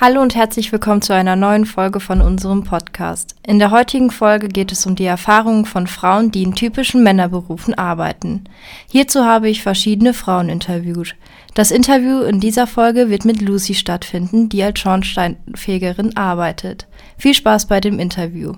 Hallo 0.00 0.22
und 0.22 0.36
herzlich 0.36 0.70
willkommen 0.70 1.02
zu 1.02 1.12
einer 1.12 1.34
neuen 1.34 1.66
Folge 1.66 1.98
von 1.98 2.20
unserem 2.20 2.62
Podcast. 2.62 3.34
In 3.44 3.58
der 3.58 3.72
heutigen 3.72 4.12
Folge 4.12 4.46
geht 4.46 4.70
es 4.70 4.86
um 4.86 4.94
die 4.94 5.06
Erfahrungen 5.06 5.64
von 5.64 5.88
Frauen, 5.88 6.30
die 6.30 6.44
in 6.44 6.54
typischen 6.54 7.02
Männerberufen 7.02 7.74
arbeiten. 7.74 8.44
Hierzu 8.88 9.24
habe 9.24 9.48
ich 9.48 9.60
verschiedene 9.60 10.14
Frauen 10.14 10.50
interviewt. 10.50 11.16
Das 11.54 11.72
Interview 11.72 12.20
in 12.20 12.38
dieser 12.38 12.68
Folge 12.68 13.10
wird 13.10 13.24
mit 13.24 13.40
Lucy 13.40 13.74
stattfinden, 13.74 14.48
die 14.48 14.62
als 14.62 14.78
Schornsteinfegerin 14.78 16.16
arbeitet. 16.16 16.86
Viel 17.16 17.34
Spaß 17.34 17.66
bei 17.66 17.80
dem 17.80 17.98
Interview. 17.98 18.52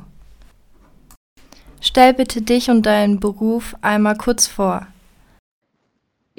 Stell 1.81 2.13
bitte 2.13 2.43
dich 2.43 2.69
und 2.69 2.85
deinen 2.85 3.19
Beruf 3.19 3.75
einmal 3.81 4.19
kurz 4.19 4.47
vor. 4.47 4.89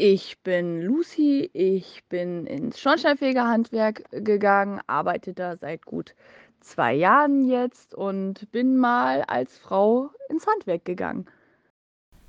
Ich 0.03 0.41
bin 0.41 0.81
Lucy, 0.81 1.51
ich 1.53 2.03
bin 2.09 2.47
ins 2.47 2.79
Schornsteinfegerhandwerk 2.79 4.05
gegangen, 4.09 4.81
arbeite 4.87 5.31
da 5.31 5.57
seit 5.57 5.85
gut 5.85 6.15
zwei 6.59 6.95
Jahren 6.95 7.45
jetzt 7.45 7.93
und 7.93 8.51
bin 8.51 8.77
mal 8.77 9.21
als 9.21 9.59
Frau 9.59 10.09
ins 10.27 10.47
Handwerk 10.47 10.85
gegangen. 10.85 11.27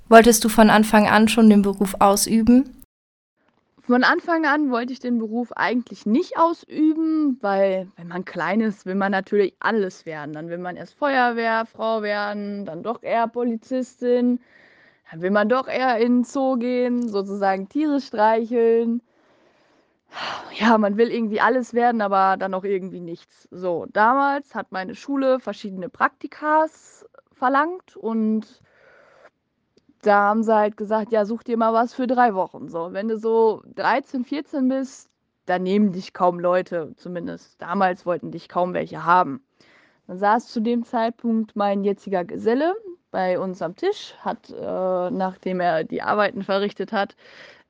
Wolltest 0.07 0.43
du 0.43 0.49
von 0.49 0.69
Anfang 0.69 1.07
an 1.07 1.27
schon 1.27 1.49
den 1.49 1.63
Beruf 1.63 1.95
ausüben? 1.97 2.83
Von 3.81 4.03
Anfang 4.03 4.45
an 4.45 4.69
wollte 4.69 4.93
ich 4.93 4.99
den 4.99 5.17
Beruf 5.17 5.51
eigentlich 5.53 6.05
nicht 6.05 6.37
ausüben, 6.37 7.39
weil 7.41 7.87
wenn 7.95 8.07
man 8.07 8.23
klein 8.23 8.61
ist, 8.61 8.85
will 8.85 8.93
man 8.93 9.11
natürlich 9.11 9.55
alles 9.59 10.05
werden. 10.05 10.33
Dann 10.33 10.47
will 10.47 10.59
man 10.59 10.75
erst 10.75 10.93
Feuerwehrfrau 10.93 12.03
werden, 12.03 12.65
dann 12.65 12.83
doch 12.83 13.01
eher 13.01 13.27
Polizistin, 13.27 14.39
dann 15.09 15.21
will 15.21 15.31
man 15.31 15.49
doch 15.49 15.67
eher 15.67 15.97
in 15.97 16.19
den 16.19 16.23
Zoo 16.23 16.57
gehen, 16.57 17.07
sozusagen 17.07 17.69
Tiere 17.69 18.01
streicheln. 18.01 19.01
Ja, 20.59 20.77
man 20.77 20.97
will 20.97 21.09
irgendwie 21.09 21.41
alles 21.41 21.73
werden, 21.73 22.01
aber 22.01 22.37
dann 22.37 22.53
auch 22.53 22.63
irgendwie 22.63 22.99
nichts. 22.99 23.47
So, 23.51 23.87
damals 23.91 24.53
hat 24.53 24.71
meine 24.71 24.95
Schule 24.95 25.39
verschiedene 25.39 25.89
Praktikas 25.89 27.05
verlangt 27.31 27.97
und 27.97 28.61
da 30.03 30.29
haben 30.29 30.43
sie 30.43 30.53
halt 30.53 30.77
gesagt, 30.77 31.11
ja, 31.11 31.25
such 31.25 31.43
dir 31.43 31.57
mal 31.57 31.73
was 31.73 31.93
für 31.93 32.07
drei 32.07 32.35
Wochen. 32.35 32.69
So, 32.69 32.93
wenn 32.93 33.07
du 33.07 33.17
so 33.17 33.63
13, 33.75 34.25
14 34.25 34.67
bist, 34.67 35.09
dann 35.45 35.63
nehmen 35.63 35.91
dich 35.91 36.13
kaum 36.13 36.39
Leute, 36.39 36.93
zumindest 36.95 37.61
damals 37.61 38.05
wollten 38.05 38.31
dich 38.31 38.49
kaum 38.49 38.73
welche 38.73 39.05
haben. 39.05 39.43
Dann 40.07 40.17
saß 40.17 40.47
zu 40.47 40.61
dem 40.61 40.83
Zeitpunkt 40.83 41.55
mein 41.55 41.83
jetziger 41.83 42.23
Geselle, 42.25 42.75
bei 43.13 43.39
uns 43.39 43.61
am 43.61 43.75
Tisch, 43.75 44.15
hat, 44.19 44.49
äh, 44.49 45.11
nachdem 45.11 45.61
er 45.61 45.83
die 45.83 46.01
Arbeiten 46.01 46.43
verrichtet 46.43 46.91
hat, 46.91 47.15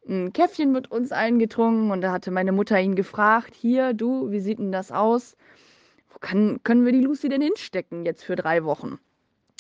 ein 0.08 0.32
Käffchen 0.32 0.72
mit 0.72 0.90
uns 0.90 1.12
eingetrunken 1.12 1.92
und 1.92 2.02
da 2.02 2.14
hatte 2.14 2.32
meine 2.32 2.54
Mutter 2.54 2.80
ihn 2.80 2.96
gefragt, 2.96 3.54
hier, 3.54 3.94
du, 3.94 4.32
wie 4.32 4.40
sieht 4.40 4.58
denn 4.58 4.72
das 4.72 4.92
aus? 4.92 5.36
Wo 6.10 6.20
kann, 6.20 6.62
können 6.64 6.86
wir 6.86 6.94
die 6.94 7.02
Lucy 7.02 7.28
denn 7.28 7.42
hinstecken 7.42 8.06
jetzt 8.06 8.24
für 8.24 8.38
drei 8.38 8.64
Wochen? 8.64 9.00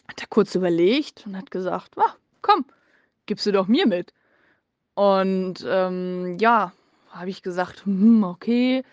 Hat 0.07 0.21
er 0.21 0.27
kurz 0.27 0.55
überlegt 0.55 1.25
und 1.27 1.37
hat 1.37 1.51
gesagt, 1.51 1.97
ah, 1.97 2.15
komm, 2.41 2.65
gibst 3.25 3.45
du 3.45 3.51
doch 3.51 3.67
mir 3.67 3.85
mit. 3.85 4.13
Und 4.95 5.65
ähm, 5.67 6.37
ja, 6.39 6.71
habe 7.09 7.29
ich 7.29 7.43
gesagt, 7.43 7.85
hm, 7.85 8.23
okay, 8.23 8.83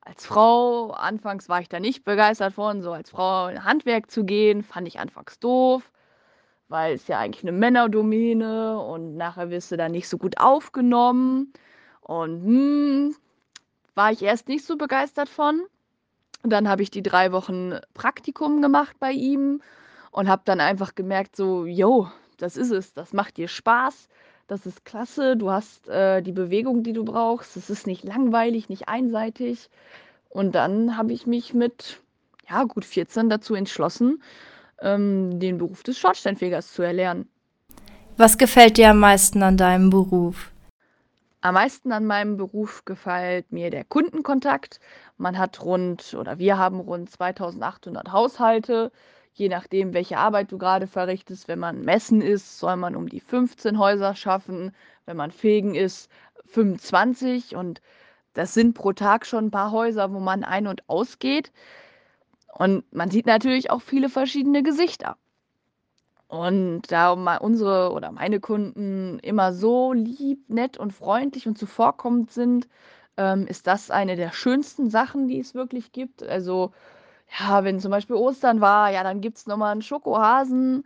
als 0.00 0.24
Frau, 0.24 0.92
anfangs 0.92 1.50
war 1.50 1.60
ich 1.60 1.68
da 1.68 1.78
nicht 1.78 2.04
begeistert 2.04 2.54
von, 2.54 2.80
so 2.80 2.92
als 2.92 3.10
Frau 3.10 3.48
in 3.48 3.64
Handwerk 3.64 4.10
zu 4.10 4.24
gehen, 4.24 4.62
fand 4.62 4.88
ich 4.88 4.98
anfangs 4.98 5.38
doof 5.40 5.82
weil 6.68 6.94
es 6.94 7.08
ja 7.08 7.18
eigentlich 7.18 7.44
eine 7.44 7.56
Männerdomäne 7.56 8.80
und 8.80 9.16
nachher 9.16 9.50
wirst 9.50 9.72
du 9.72 9.76
da 9.76 9.88
nicht 9.88 10.08
so 10.08 10.18
gut 10.18 10.38
aufgenommen. 10.38 11.52
Und 12.00 12.44
hm, 12.44 13.16
war 13.94 14.12
ich 14.12 14.22
erst 14.22 14.48
nicht 14.48 14.64
so 14.64 14.76
begeistert 14.76 15.28
von. 15.28 15.62
Und 16.42 16.50
dann 16.50 16.68
habe 16.68 16.82
ich 16.82 16.90
die 16.90 17.02
drei 17.02 17.32
Wochen 17.32 17.78
Praktikum 17.94 18.62
gemacht 18.62 18.96
bei 19.00 19.10
ihm 19.10 19.60
und 20.10 20.28
habe 20.28 20.42
dann 20.44 20.60
einfach 20.60 20.94
gemerkt, 20.94 21.36
so, 21.36 21.66
yo, 21.66 22.08
das 22.36 22.56
ist 22.56 22.70
es, 22.70 22.94
das 22.94 23.12
macht 23.12 23.36
dir 23.36 23.48
Spaß, 23.48 24.08
das 24.46 24.64
ist 24.64 24.84
klasse, 24.84 25.36
du 25.36 25.50
hast 25.50 25.88
äh, 25.88 26.22
die 26.22 26.32
Bewegung, 26.32 26.82
die 26.82 26.92
du 26.92 27.04
brauchst, 27.04 27.56
es 27.56 27.68
ist 27.70 27.86
nicht 27.86 28.04
langweilig, 28.04 28.68
nicht 28.68 28.88
einseitig. 28.88 29.68
Und 30.28 30.54
dann 30.54 30.96
habe 30.96 31.12
ich 31.12 31.26
mich 31.26 31.54
mit 31.54 32.00
ja, 32.48 32.64
gut 32.64 32.84
14 32.84 33.28
dazu 33.28 33.54
entschlossen, 33.54 34.22
ähm, 34.80 35.38
den 35.40 35.58
Beruf 35.58 35.82
des 35.82 35.98
Schornsteinfegers 35.98 36.72
zu 36.72 36.82
erlernen. 36.82 37.28
Was 38.16 38.38
gefällt 38.38 38.78
dir 38.78 38.90
am 38.90 38.98
meisten 38.98 39.42
an 39.42 39.56
deinem 39.56 39.90
Beruf? 39.90 40.50
Am 41.40 41.54
meisten 41.54 41.92
an 41.92 42.04
meinem 42.04 42.36
Beruf 42.36 42.84
gefällt 42.84 43.52
mir 43.52 43.70
der 43.70 43.84
Kundenkontakt. 43.84 44.80
Man 45.18 45.38
hat 45.38 45.64
rund 45.64 46.14
oder 46.14 46.38
wir 46.40 46.58
haben 46.58 46.80
rund 46.80 47.10
2800 47.10 48.10
Haushalte. 48.10 48.90
Je 49.34 49.48
nachdem, 49.48 49.94
welche 49.94 50.18
Arbeit 50.18 50.50
du 50.50 50.58
gerade 50.58 50.88
verrichtest. 50.88 51.46
Wenn 51.46 51.60
man 51.60 51.84
messen 51.84 52.22
ist, 52.22 52.58
soll 52.58 52.74
man 52.74 52.96
um 52.96 53.08
die 53.08 53.20
15 53.20 53.78
Häuser 53.78 54.16
schaffen. 54.16 54.74
Wenn 55.06 55.16
man 55.16 55.30
fegen 55.30 55.76
ist, 55.76 56.10
25. 56.46 57.54
Und 57.54 57.80
das 58.34 58.52
sind 58.52 58.74
pro 58.74 58.92
Tag 58.92 59.24
schon 59.24 59.46
ein 59.46 59.50
paar 59.52 59.70
Häuser, 59.70 60.12
wo 60.12 60.18
man 60.18 60.42
ein- 60.42 60.66
und 60.66 60.88
ausgeht. 60.88 61.52
Und 62.58 62.84
man 62.92 63.10
sieht 63.10 63.26
natürlich 63.26 63.70
auch 63.70 63.80
viele 63.82 64.08
verschiedene 64.10 64.62
Gesichter. 64.62 65.16
Und 66.28 66.82
da 66.92 67.12
unsere 67.38 67.92
oder 67.92 68.12
meine 68.12 68.40
Kunden 68.40 69.18
immer 69.20 69.52
so 69.54 69.92
lieb, 69.94 70.50
nett 70.50 70.76
und 70.76 70.92
freundlich 70.92 71.46
und 71.48 71.56
zuvorkommend 71.56 72.30
sind, 72.32 72.68
ähm, 73.16 73.46
ist 73.46 73.66
das 73.66 73.90
eine 73.90 74.14
der 74.16 74.32
schönsten 74.32 74.90
Sachen, 74.90 75.28
die 75.28 75.38
es 75.40 75.54
wirklich 75.54 75.92
gibt. 75.92 76.22
Also, 76.22 76.72
ja, 77.40 77.64
wenn 77.64 77.80
zum 77.80 77.90
Beispiel 77.92 78.16
Ostern 78.16 78.60
war, 78.60 78.90
ja, 78.92 79.02
dann 79.04 79.20
gibt 79.22 79.38
es 79.38 79.46
nochmal 79.46 79.72
einen 79.72 79.82
Schokohasen. 79.82 80.84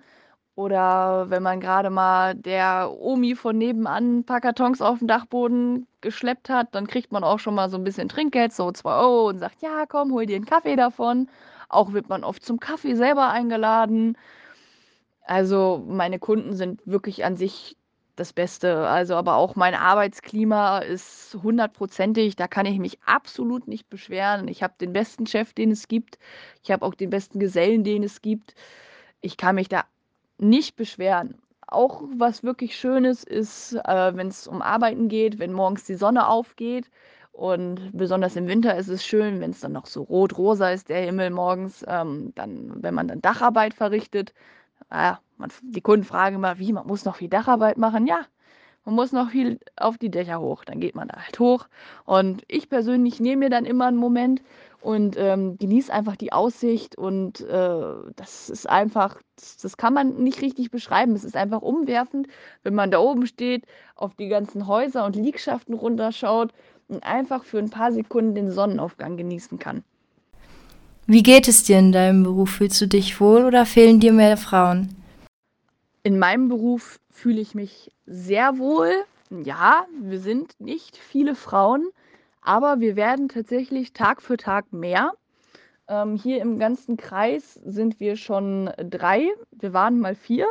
Oder 0.54 1.30
wenn 1.30 1.42
man 1.42 1.60
gerade 1.60 1.88
mal 1.88 2.34
der 2.34 2.90
Omi 2.98 3.34
von 3.34 3.56
nebenan 3.56 4.18
ein 4.18 4.24
paar 4.24 4.40
Kartons 4.42 4.82
auf 4.82 4.98
den 4.98 5.08
Dachboden 5.08 5.86
geschleppt 6.02 6.50
hat, 6.50 6.74
dann 6.74 6.86
kriegt 6.86 7.10
man 7.10 7.24
auch 7.24 7.38
schon 7.38 7.54
mal 7.54 7.70
so 7.70 7.78
ein 7.78 7.84
bisschen 7.84 8.08
Trinkgeld, 8.08 8.52
so 8.52 8.70
2 8.70 8.94
Euro 8.96 9.28
und 9.28 9.38
sagt, 9.38 9.62
ja, 9.62 9.86
komm, 9.88 10.12
hol 10.12 10.26
dir 10.26 10.36
einen 10.36 10.44
Kaffee 10.44 10.76
davon. 10.76 11.28
Auch 11.70 11.94
wird 11.94 12.10
man 12.10 12.22
oft 12.22 12.44
zum 12.44 12.60
Kaffee 12.60 12.94
selber 12.94 13.30
eingeladen. 13.30 14.18
Also 15.24 15.82
meine 15.88 16.18
Kunden 16.18 16.54
sind 16.54 16.82
wirklich 16.86 17.24
an 17.24 17.36
sich 17.36 17.76
das 18.16 18.34
Beste. 18.34 18.88
Also 18.88 19.16
aber 19.16 19.36
auch 19.36 19.56
mein 19.56 19.74
Arbeitsklima 19.74 20.80
ist 20.80 21.36
hundertprozentig. 21.42 22.36
Da 22.36 22.46
kann 22.46 22.66
ich 22.66 22.78
mich 22.78 22.98
absolut 23.06 23.69
nicht 23.69 23.88
beschweren. 23.88 24.48
Ich 24.48 24.62
habe 24.62 24.74
den 24.80 24.92
besten 24.92 25.26
Chef, 25.26 25.54
den 25.54 25.70
es 25.70 25.88
gibt. 25.88 26.19
Ich 26.62 26.70
habe 26.70 26.84
auch 26.84 26.94
den 26.94 27.08
besten 27.10 27.38
Gesellen, 27.38 27.84
den 27.84 28.02
es 28.02 28.20
gibt. 28.20 28.54
Ich 29.22 29.36
kann 29.36 29.54
mich 29.54 29.69
da 29.69 29.84
nicht 30.42 30.76
beschweren. 30.76 31.38
Auch 31.66 32.03
was 32.16 32.42
wirklich 32.42 32.76
Schönes 32.76 33.25
ist, 33.25 33.75
äh, 33.75 34.16
wenn 34.16 34.28
es 34.28 34.47
um 34.47 34.60
Arbeiten 34.62 35.08
geht, 35.08 35.38
wenn 35.38 35.53
morgens 35.53 35.84
die 35.84 35.94
Sonne 35.94 36.28
aufgeht 36.28 36.91
und 37.32 37.97
besonders 37.97 38.36
im 38.36 38.47
Winter 38.47 38.76
ist 38.76 38.88
es 38.88 39.04
schön, 39.04 39.41
wenn 39.41 39.52
es 39.52 39.60
dann 39.60 39.72
noch 39.72 39.86
so 39.86 40.02
rot-rosa 40.02 40.70
ist, 40.70 40.91
der 40.91 41.00
Himmel 41.02 41.31
morgens, 41.31 41.84
ähm, 41.88 42.32
dann, 42.34 42.82
wenn 42.82 42.94
man 42.94 43.08
dann 43.08 43.22
Dacharbeit 43.22 43.75
verrichtet. 43.75 44.34
Ja, 44.91 45.20
man, 45.38 45.50
die 45.62 45.81
Kunden 45.81 46.04
fragen 46.04 46.36
immer, 46.36 46.58
wie, 46.58 46.72
man 46.72 46.86
muss 46.86 47.04
noch 47.06 47.16
viel 47.16 47.28
Dacharbeit 47.28 47.78
machen? 47.78 48.06
Ja, 48.06 48.26
man 48.84 48.94
muss 48.94 49.12
noch 49.12 49.31
viel 49.31 49.60
auf 49.76 49.98
die 49.98 50.10
Dächer 50.10 50.41
hoch. 50.41 50.65
Dann 50.65 50.81
geht 50.81 50.94
man 50.94 51.09
da 51.09 51.19
halt 51.22 51.38
hoch. 51.38 51.66
Und 52.04 52.43
ich 52.48 52.69
persönlich 52.69 53.20
nehme 53.20 53.44
mir 53.44 53.50
dann 53.50 53.65
immer 53.65 53.87
einen 53.87 53.97
Moment 53.97 54.43
und 54.81 55.16
ähm, 55.16 55.56
genieße 55.59 55.93
einfach 55.93 56.17
die 56.17 56.32
Aussicht. 56.32 56.96
Und 56.99 57.40
äh, 57.43 57.94
das 58.17 58.50
ist 58.50 58.69
einfach, 58.69 59.20
das, 59.37 59.58
das, 59.58 59.76
kann 59.76 59.94
man 59.94 60.23
nicht 60.23 60.43
richtig 60.43 60.70
beschreiben. 60.70 61.14
Es 61.14 61.25
ist 61.25 61.37
einfach 61.37 61.62
umwerfend, 61.62 62.26
wenn 62.64 62.75
man 62.75 62.90
da 62.90 62.99
oben 62.99 63.26
steht, 63.26 63.64
auf 63.94 64.14
die 64.17 64.29
ganzen 64.29 64.67
Häuser 64.67 65.05
und 65.05 65.14
Liegschaften 65.14 65.75
runterschaut 65.75 66.52
und 66.88 67.05
einfach 67.05 67.44
für 67.44 67.58
ein 67.58 67.70
paar 67.70 67.93
Sekunden 67.93 68.34
den 68.34 68.50
Sonnenaufgang 68.50 69.17
genießen 69.17 69.58
kann. 69.58 69.84
Wie 71.06 71.23
geht 71.23 71.46
es 71.46 71.64
dir 71.64 71.79
in 71.79 71.93
deinem 71.93 72.23
Beruf? 72.23 72.50
Fühlst 72.50 72.81
du 72.81 72.87
dich 72.87 73.20
wohl 73.20 73.44
oder 73.44 73.67
fehlen 73.67 74.00
dir 74.00 74.12
mehr 74.12 74.37
Frauen? 74.37 75.01
In 76.04 76.19
meinem 76.19 76.49
Beruf 76.49 76.99
fühle 77.10 77.40
ich 77.40 77.54
mich 77.54 77.93
sehr 78.06 78.58
wohl. 78.58 78.93
Ja, 79.31 79.87
wir 80.00 80.19
sind 80.19 80.58
nicht 80.58 80.96
viele 80.96 81.34
Frauen, 81.34 81.88
aber 82.40 82.81
wir 82.81 82.96
werden 82.96 83.28
tatsächlich 83.28 83.93
Tag 83.93 84.20
für 84.20 84.37
Tag 84.37 84.72
mehr. 84.72 85.12
Ähm, 85.88 86.16
hier 86.16 86.43
im 86.43 86.58
ganzen 86.58 86.96
Kreis 86.96 87.54
sind 87.64 88.00
wir 88.00 88.16
schon 88.16 88.70
drei. 88.78 89.28
Wir 89.52 89.72
waren 89.72 90.00
mal 90.00 90.14
vier. 90.16 90.46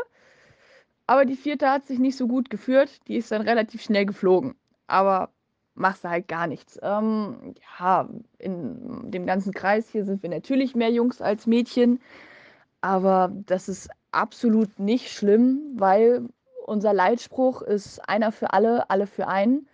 Aber 1.06 1.25
die 1.25 1.36
vierte 1.36 1.69
hat 1.69 1.86
sich 1.86 2.00
nicht 2.00 2.15
so 2.15 2.27
gut 2.27 2.50
geführt. 2.50 3.07
Die 3.07 3.18
ist 3.18 3.31
dann 3.31 3.42
relativ 3.42 3.81
schnell 3.81 4.06
geflogen. 4.06 4.56
Aber 4.88 5.31
machst 5.75 6.06
du 6.06 6.09
halt 6.09 6.30
gar 6.30 6.47
nichts. 6.47 6.80
Ähm, 6.81 7.56
ja, 7.77 8.09
in 8.38 9.12
dem 9.12 9.25
ganzen 9.25 9.54
Kreis 9.54 9.89
hier 9.89 10.06
sind 10.06 10.24
wir 10.24 10.30
natürlich 10.30 10.75
mehr 10.75 10.92
Jungs 10.92 11.21
als 11.21 11.47
Mädchen, 11.47 12.00
aber 12.81 13.31
das 13.45 13.69
ist 13.69 13.89
absolut 14.12 14.80
nicht 14.80 15.12
schlimm, 15.12 15.74
weil 15.75 16.28
unser 16.66 16.94
Leitspruch 16.94 17.62
ist 17.62 18.00
einer 18.08 18.31
für 18.31 18.54
alle, 18.54 18.90
alle 18.90 19.08
für 19.08 19.28
einen. 19.28 19.68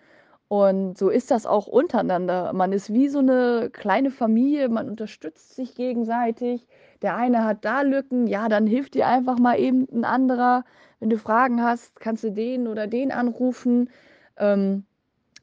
Und 0.50 0.98
so 0.98 1.10
ist 1.10 1.30
das 1.30 1.46
auch 1.46 1.68
untereinander. 1.68 2.54
Man 2.54 2.72
ist 2.72 2.94
wie 2.94 3.10
so 3.10 3.20
eine 3.20 3.70
kleine 3.72 4.12
Familie, 4.12 4.70
man 4.70 4.90
unterstützt 4.90 5.56
sich 5.56 5.76
gegenseitig. 5.76 6.68
Der 7.02 7.16
eine 7.16 7.44
hat 7.44 7.66
da 7.66 7.82
Lücken, 7.82 8.28
ja, 8.28 8.48
dann 8.48 8.66
hilft 8.66 8.94
dir 8.94 9.08
einfach 9.08 9.38
mal 9.38 9.60
eben 9.60 9.88
ein 9.92 10.06
anderer. 10.06 10.64
Wenn 11.00 11.10
du 11.10 11.18
Fragen 11.18 11.62
hast, 11.62 12.00
kannst 12.00 12.24
du 12.24 12.32
den 12.32 12.68
oder 12.68 12.88
den 12.88 13.12
anrufen. 13.12 13.90
Ähm, 14.38 14.86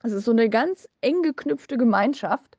es 0.02 0.12
ist 0.12 0.24
so 0.24 0.32
eine 0.32 0.48
ganz 0.48 0.88
eng 1.02 1.22
geknüpfte 1.22 1.76
Gemeinschaft. 1.76 2.56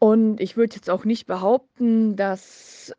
Und 0.00 0.40
ich 0.40 0.56
würde 0.56 0.74
jetzt 0.74 0.90
auch 0.90 1.04
nicht 1.04 1.26
behaupten, 1.26 2.16
dass 2.16 2.92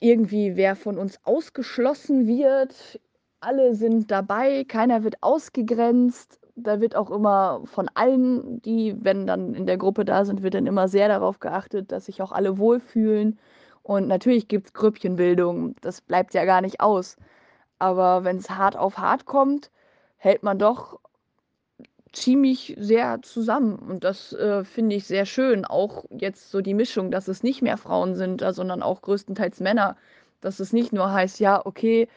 irgendwie 0.00 0.56
wer 0.56 0.76
von 0.76 0.98
uns 0.98 1.18
ausgeschlossen 1.24 2.26
wird. 2.26 3.00
Alle 3.40 3.74
sind 3.74 4.10
dabei, 4.10 4.64
keiner 4.64 5.04
wird 5.04 5.22
ausgegrenzt 5.22 6.40
da 6.56 6.80
wird 6.80 6.96
auch 6.96 7.10
immer 7.10 7.62
von 7.66 7.88
allen, 7.94 8.62
die, 8.62 8.94
wenn 9.02 9.26
dann 9.26 9.54
in 9.54 9.66
der 9.66 9.76
Gruppe 9.76 10.04
da 10.04 10.24
sind, 10.24 10.42
wird 10.42 10.54
dann 10.54 10.66
immer 10.66 10.88
sehr 10.88 11.08
darauf 11.08 11.40
geachtet, 11.40 11.92
dass 11.92 12.06
sich 12.06 12.22
auch 12.22 12.32
alle 12.32 12.58
wohlfühlen. 12.58 13.38
Und 13.82 14.08
natürlich 14.08 14.48
gibt 14.48 14.68
es 14.68 14.72
Grüppchenbildung, 14.72 15.74
das 15.80 16.00
bleibt 16.00 16.34
ja 16.34 16.44
gar 16.44 16.60
nicht 16.60 16.80
aus. 16.80 17.16
Aber 17.78 18.24
wenn 18.24 18.38
es 18.38 18.50
hart 18.50 18.76
auf 18.76 18.98
hart 18.98 19.26
kommt, 19.26 19.70
hält 20.16 20.42
man 20.42 20.58
doch 20.58 21.00
ziemlich 22.14 22.74
sehr 22.78 23.20
zusammen. 23.22 23.76
Und 23.76 24.04
das 24.04 24.32
äh, 24.32 24.64
finde 24.64 24.96
ich 24.96 25.06
sehr 25.06 25.26
schön. 25.26 25.64
Auch 25.64 26.04
jetzt 26.10 26.50
so 26.50 26.60
die 26.60 26.74
Mischung, 26.74 27.10
dass 27.10 27.28
es 27.28 27.42
nicht 27.42 27.62
mehr 27.62 27.76
Frauen 27.76 28.14
sind, 28.16 28.42
sondern 28.50 28.82
auch 28.82 29.02
größtenteils 29.02 29.60
Männer. 29.60 29.96
Dass 30.40 30.60
es 30.60 30.72
nicht 30.72 30.92
nur 30.92 31.12
heißt, 31.12 31.40
ja, 31.40 31.64
okay, 31.64 32.08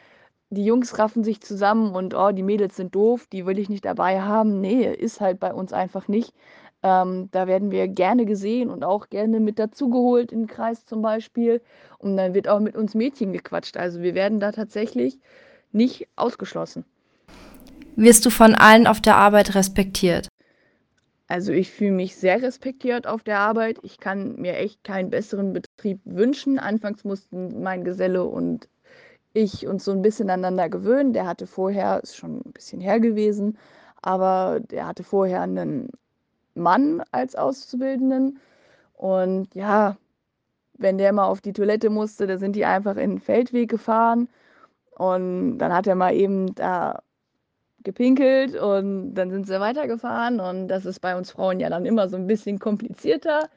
die 0.50 0.66
Jungs 0.66 0.98
raffen 0.98 1.24
sich 1.24 1.42
zusammen 1.42 1.94
und 1.96 2.14
oh, 2.14 2.32
die 2.32 2.44
Mädels 2.44 2.76
sind 2.78 2.96
doof, 2.96 3.28
die 3.32 3.46
will 3.46 3.60
ich 3.60 3.70
nicht 3.70 3.86
dabei 3.86 4.22
haben. 4.22 4.62
Nee, 4.62 4.92
ist 4.94 5.20
halt 5.22 5.40
bei 5.40 5.54
uns 5.54 5.74
einfach 5.74 6.08
nicht. 6.08 6.34
Ähm, 6.84 7.30
da 7.32 7.48
werden 7.48 7.72
wir 7.72 7.88
gerne 7.88 8.26
gesehen 8.26 8.70
und 8.70 8.84
auch 8.84 9.10
gerne 9.10 9.40
mit 9.40 9.60
dazugeholt 9.60 10.32
in 10.32 10.42
den 10.42 10.48
Kreis 10.48 10.86
zum 10.86 11.02
Beispiel. 11.02 11.62
Und 11.98 12.18
dann 12.18 12.34
wird 12.34 12.48
auch 12.48 12.60
mit 12.60 12.76
uns 12.78 12.96
Mädchen 12.96 13.34
gequatscht. 13.34 13.78
Also 13.78 14.02
wir 14.02 14.16
werden 14.16 14.40
da 14.40 14.52
tatsächlich 14.52 15.20
nicht 15.72 16.08
ausgeschlossen. 16.16 16.86
Wirst 17.98 18.28
du 18.28 18.30
von 18.30 18.54
allen 18.54 18.86
auf 18.86 19.02
der 19.02 19.16
Arbeit 19.16 19.56
respektiert? 19.56 20.28
Also 21.28 21.52
ich 21.52 21.72
fühle 21.72 21.94
mich 21.94 22.16
sehr 22.16 22.40
respektiert 22.44 23.08
auf 23.08 23.24
der 23.24 23.40
Arbeit. 23.40 23.80
Ich 23.82 24.00
kann 24.00 24.36
mir 24.36 24.56
echt 24.56 24.84
keinen 24.84 25.10
besseren 25.10 25.52
Betrieb 25.52 26.00
wünschen. 26.06 26.60
Anfangs 26.60 27.04
mussten 27.04 27.64
mein 27.64 27.84
Geselle 27.84 28.24
und 28.24 28.70
ich 29.34 29.66
uns 29.66 29.84
so 29.84 29.94
ein 29.94 30.04
bisschen 30.04 30.30
aneinander 30.30 30.70
gewöhnen. 30.70 31.12
Der 31.12 31.26
hatte 31.26 31.48
vorher, 31.48 32.00
ist 32.04 32.16
schon 32.16 32.38
ein 32.46 32.52
bisschen 32.54 32.82
her 32.82 33.00
gewesen, 33.00 33.58
aber 34.04 34.60
der 34.60 34.86
hatte 34.86 35.04
vorher 35.04 35.42
einen 35.42 35.90
Mann 36.54 37.02
als 37.12 37.36
Auszubildenden. 37.36 38.40
Und 38.94 39.56
ja, 39.56 39.98
wenn 40.76 41.00
der 41.00 41.14
mal 41.14 41.26
auf 41.26 41.42
die 41.42 41.54
Toilette 41.54 41.90
musste, 41.90 42.28
da 42.28 42.38
sind 42.38 42.56
die 42.56 42.66
einfach 42.66 42.96
in 42.96 43.16
den 43.16 43.20
Feldweg 43.20 43.72
gefahren. 43.72 44.30
Und 44.92 45.58
dann 45.58 45.74
hat 45.74 45.88
er 45.88 45.96
mal 45.96 46.14
eben 46.14 46.54
da 46.54 47.00
gepinkelt 47.88 48.56
und 48.56 49.16
dann 49.16 49.32
sind 49.32 49.48
sie 49.48 49.60
weitergefahren. 49.62 50.42
Und 50.42 50.68
das 50.68 50.86
ist 50.86 51.00
bei 51.00 51.18
uns 51.18 51.32
Frauen 51.32 51.62
ja 51.62 51.70
dann 51.70 51.86
immer 51.86 52.10
so 52.10 52.18
ein 52.18 52.28
bisschen 52.28 52.60
komplizierter. 52.60 53.50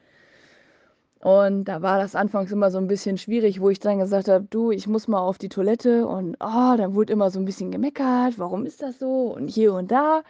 Und 1.19 1.65
da 1.65 1.81
war 1.81 1.99
das 1.99 2.15
anfangs 2.15 2.51
immer 2.51 2.71
so 2.71 2.77
ein 2.77 2.87
bisschen 2.87 3.17
schwierig, 3.17 3.59
wo 3.61 3.69
ich 3.69 3.79
dann 3.79 3.99
gesagt 3.99 4.29
habe, 4.29 4.47
du, 4.49 4.71
ich 4.71 4.87
muss 4.87 5.07
mal 5.07 5.19
auf 5.19 5.37
die 5.37 5.49
Toilette 5.49 6.07
und 6.07 6.35
oh, 6.39 6.75
dann 6.77 6.95
wurde 6.95 7.13
immer 7.13 7.29
so 7.29 7.39
ein 7.39 7.45
bisschen 7.45 7.71
gemeckert, 7.71 8.39
warum 8.39 8.65
ist 8.65 8.81
das 8.81 8.97
so 8.97 9.33
und 9.35 9.49
hier 9.49 9.73
und 9.73 9.91
da. 9.91 10.23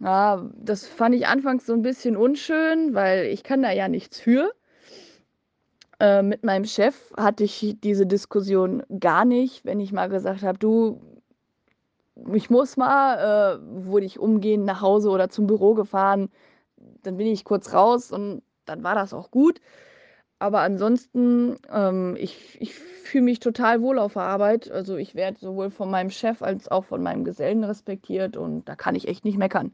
Ja, 0.00 0.48
das 0.56 0.86
fand 0.86 1.14
ich 1.16 1.26
anfangs 1.26 1.66
so 1.66 1.72
ein 1.72 1.82
bisschen 1.82 2.16
unschön, 2.16 2.94
weil 2.94 3.26
ich 3.26 3.42
kann 3.42 3.62
da 3.62 3.72
ja 3.72 3.88
nichts 3.88 4.20
für. 4.20 4.52
Äh, 6.00 6.22
mit 6.22 6.44
meinem 6.44 6.64
Chef 6.64 7.12
hatte 7.16 7.44
ich 7.44 7.76
diese 7.82 8.06
Diskussion 8.06 8.82
gar 9.00 9.24
nicht, 9.24 9.64
wenn 9.64 9.80
ich 9.80 9.92
mal 9.92 10.08
gesagt 10.08 10.42
habe, 10.42 10.58
du, 10.58 11.00
ich 12.32 12.50
muss 12.50 12.76
mal, 12.76 13.58
äh, 13.58 13.86
wurde 13.86 14.06
ich 14.06 14.18
umgehend 14.18 14.64
nach 14.64 14.80
Hause 14.80 15.10
oder 15.10 15.28
zum 15.28 15.46
Büro 15.46 15.74
gefahren, 15.74 16.30
dann 17.02 17.16
bin 17.16 17.26
ich 17.26 17.44
kurz 17.44 17.72
raus 17.72 18.12
und 18.12 18.42
dann 18.64 18.82
war 18.82 18.94
das 18.94 19.12
auch 19.12 19.30
gut. 19.30 19.60
Aber 20.38 20.60
ansonsten, 20.60 21.56
ähm, 21.72 22.16
ich, 22.18 22.60
ich 22.60 22.74
fühle 22.74 23.24
mich 23.24 23.40
total 23.40 23.80
wohl 23.80 23.98
auf 23.98 24.14
der 24.14 24.22
Arbeit. 24.22 24.70
Also 24.70 24.96
ich 24.96 25.14
werde 25.14 25.38
sowohl 25.38 25.70
von 25.70 25.90
meinem 25.90 26.10
Chef 26.10 26.42
als 26.42 26.68
auch 26.68 26.84
von 26.84 27.02
meinem 27.02 27.24
Gesellen 27.24 27.64
respektiert 27.64 28.36
und 28.36 28.68
da 28.68 28.74
kann 28.74 28.94
ich 28.94 29.08
echt 29.08 29.24
nicht 29.24 29.38
meckern. 29.38 29.72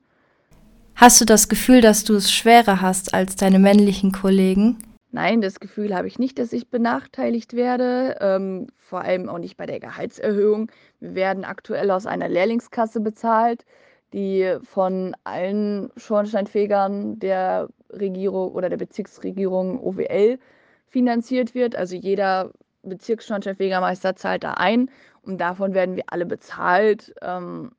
Hast 0.94 1.20
du 1.20 1.24
das 1.24 1.48
Gefühl, 1.48 1.80
dass 1.80 2.04
du 2.04 2.14
es 2.14 2.30
schwerer 2.30 2.82
hast 2.82 3.14
als 3.14 3.36
deine 3.36 3.58
männlichen 3.58 4.12
Kollegen? 4.12 4.78
Nein, 5.12 5.40
das 5.40 5.58
Gefühl 5.58 5.94
habe 5.94 6.06
ich 6.06 6.18
nicht, 6.20 6.38
dass 6.38 6.52
ich 6.52 6.68
benachteiligt 6.68 7.54
werde, 7.54 8.16
ähm, 8.20 8.68
vor 8.76 9.00
allem 9.00 9.28
auch 9.28 9.38
nicht 9.38 9.56
bei 9.56 9.66
der 9.66 9.80
Gehaltserhöhung. 9.80 10.70
Wir 11.00 11.14
werden 11.16 11.44
aktuell 11.44 11.90
aus 11.90 12.06
einer 12.06 12.28
Lehrlingskasse 12.28 13.00
bezahlt, 13.00 13.64
die 14.12 14.56
von 14.62 15.16
allen 15.24 15.90
Schornsteinfegern 15.96 17.18
der 17.18 17.68
Regierung 17.90 18.52
oder 18.52 18.68
der 18.68 18.76
Bezirksregierung 18.76 19.80
OWL 19.80 20.38
finanziert 20.86 21.54
wird. 21.54 21.74
Also 21.74 21.96
jeder 21.96 22.52
Bezirksschornsteinfegermeister 22.82 24.14
zahlt 24.14 24.44
da 24.44 24.54
ein 24.54 24.90
und 25.22 25.38
davon 25.38 25.74
werden 25.74 25.96
wir 25.96 26.04
alle 26.06 26.26
bezahlt. 26.26 27.12
Ähm, 27.20 27.72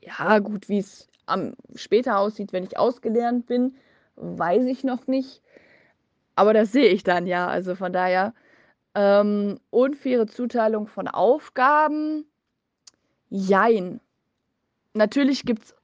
ja, 0.00 0.40
gut, 0.40 0.68
wie 0.68 0.78
es 0.78 1.08
später 1.76 2.18
aussieht, 2.18 2.52
wenn 2.52 2.64
ich 2.64 2.78
ausgelernt 2.78 3.46
bin, 3.46 3.76
weiß 4.16 4.64
ich 4.64 4.82
noch 4.82 5.06
nicht. 5.06 5.42
Aber 6.36 6.52
das 6.52 6.70
sehe 6.72 6.88
ich 6.88 7.02
dann 7.02 7.26
ja. 7.26 7.48
Also 7.48 7.74
von 7.74 7.92
daher 7.92 8.34
ähm, 8.94 9.58
unfaire 9.70 10.26
Zuteilung 10.26 10.86
von 10.86 11.08
Aufgaben. 11.08 12.24
Jein. 13.28 14.00
Natürlich 14.94 15.44
gibt 15.44 15.64
es 15.64 15.74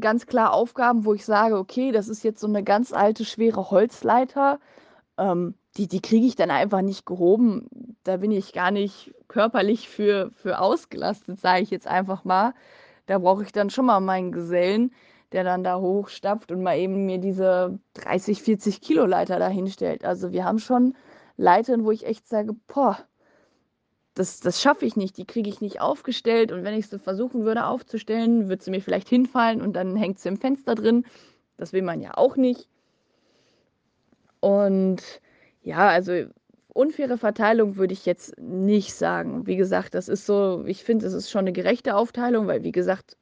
ganz 0.00 0.26
klar 0.26 0.52
Aufgaben, 0.52 1.04
wo 1.04 1.14
ich 1.14 1.24
sage, 1.24 1.56
okay, 1.58 1.92
das 1.92 2.08
ist 2.08 2.22
jetzt 2.22 2.40
so 2.40 2.46
eine 2.46 2.62
ganz 2.62 2.92
alte, 2.92 3.24
schwere 3.24 3.70
Holzleiter. 3.70 4.60
Ähm, 5.18 5.54
die, 5.76 5.88
die 5.88 6.00
kriege 6.00 6.26
ich 6.26 6.36
dann 6.36 6.50
einfach 6.50 6.82
nicht 6.82 7.06
gehoben. 7.06 7.96
Da 8.04 8.18
bin 8.18 8.30
ich 8.30 8.52
gar 8.52 8.70
nicht 8.70 9.14
körperlich 9.28 9.88
für, 9.88 10.30
für 10.34 10.58
ausgelastet, 10.58 11.40
sage 11.40 11.62
ich 11.62 11.70
jetzt 11.70 11.86
einfach 11.86 12.24
mal. 12.24 12.54
Da 13.06 13.18
brauche 13.18 13.42
ich 13.42 13.52
dann 13.52 13.70
schon 13.70 13.86
mal 13.86 14.00
meinen 14.00 14.32
Gesellen, 14.32 14.92
der 15.32 15.44
dann 15.44 15.64
da 15.64 15.78
hochstapft 15.78 16.52
und 16.52 16.62
mal 16.62 16.78
eben 16.78 17.06
mir 17.06 17.18
diese 17.18 17.78
30, 17.94 18.42
40 18.42 18.80
Kilo 18.80 19.06
Leiter 19.06 19.38
da 19.38 19.48
hinstellt. 19.48 20.04
Also 20.04 20.32
wir 20.32 20.44
haben 20.44 20.58
schon 20.58 20.94
Leitern, 21.36 21.84
wo 21.84 21.90
ich 21.90 22.06
echt 22.06 22.28
sage, 22.28 22.54
boah, 22.66 22.98
das, 24.14 24.40
das 24.40 24.60
schaffe 24.60 24.84
ich 24.84 24.96
nicht, 24.96 25.16
die 25.16 25.24
kriege 25.24 25.48
ich 25.48 25.60
nicht 25.60 25.80
aufgestellt. 25.80 26.52
Und 26.52 26.64
wenn 26.64 26.74
ich 26.74 26.88
sie 26.88 26.98
versuchen 26.98 27.44
würde 27.44 27.66
aufzustellen, 27.66 28.48
würde 28.48 28.62
sie 28.62 28.70
mir 28.70 28.82
vielleicht 28.82 29.08
hinfallen 29.08 29.62
und 29.62 29.74
dann 29.74 29.96
hängt 29.96 30.18
sie 30.18 30.28
im 30.28 30.36
Fenster 30.36 30.74
drin. 30.74 31.06
Das 31.56 31.72
will 31.72 31.82
man 31.82 32.00
ja 32.00 32.16
auch 32.16 32.36
nicht. 32.36 32.68
Und 34.40 35.02
ja, 35.62 35.88
also 35.88 36.24
unfaire 36.68 37.18
Verteilung 37.18 37.76
würde 37.76 37.92
ich 37.92 38.06
jetzt 38.06 38.38
nicht 38.38 38.94
sagen. 38.94 39.46
Wie 39.46 39.56
gesagt, 39.56 39.94
das 39.94 40.08
ist 40.08 40.26
so, 40.26 40.64
ich 40.66 40.84
finde, 40.84 41.06
es 41.06 41.12
ist 41.12 41.30
schon 41.30 41.40
eine 41.40 41.52
gerechte 41.52 41.94
Aufteilung, 41.94 42.46
weil 42.46 42.64
wie 42.64 42.72
gesagt, 42.72 43.16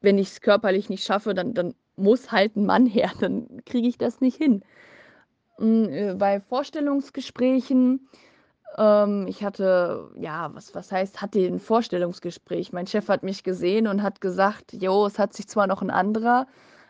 wenn 0.00 0.18
ich 0.18 0.28
es 0.28 0.40
körperlich 0.40 0.88
nicht 0.88 1.04
schaffe, 1.04 1.34
dann, 1.34 1.54
dann 1.54 1.74
muss 1.96 2.32
halt 2.32 2.56
ein 2.56 2.66
Mann 2.66 2.86
her, 2.86 3.10
dann 3.20 3.62
kriege 3.64 3.88
ich 3.88 3.98
das 3.98 4.20
nicht 4.20 4.36
hin. 4.36 4.62
Hm, 5.58 5.88
äh, 5.90 6.14
bei 6.14 6.40
Vorstellungsgesprächen, 6.40 8.08
ähm, 8.78 9.26
ich 9.28 9.44
hatte, 9.44 10.10
ja, 10.18 10.50
was, 10.54 10.74
was 10.74 10.92
heißt, 10.92 11.20
hatte 11.20 11.40
ein 11.40 11.60
Vorstellungsgespräch. 11.60 12.72
Mein 12.72 12.86
Chef 12.86 13.08
hat 13.08 13.22
mich 13.22 13.44
gesehen 13.44 13.86
und 13.86 14.02
hat 14.02 14.20
gesagt, 14.20 14.72
jo, 14.72 15.06
es 15.06 15.18
hat 15.18 15.34
sich 15.34 15.48
zwar 15.48 15.66
noch 15.66 15.82
ein 15.82 15.90
anderer 15.90 16.46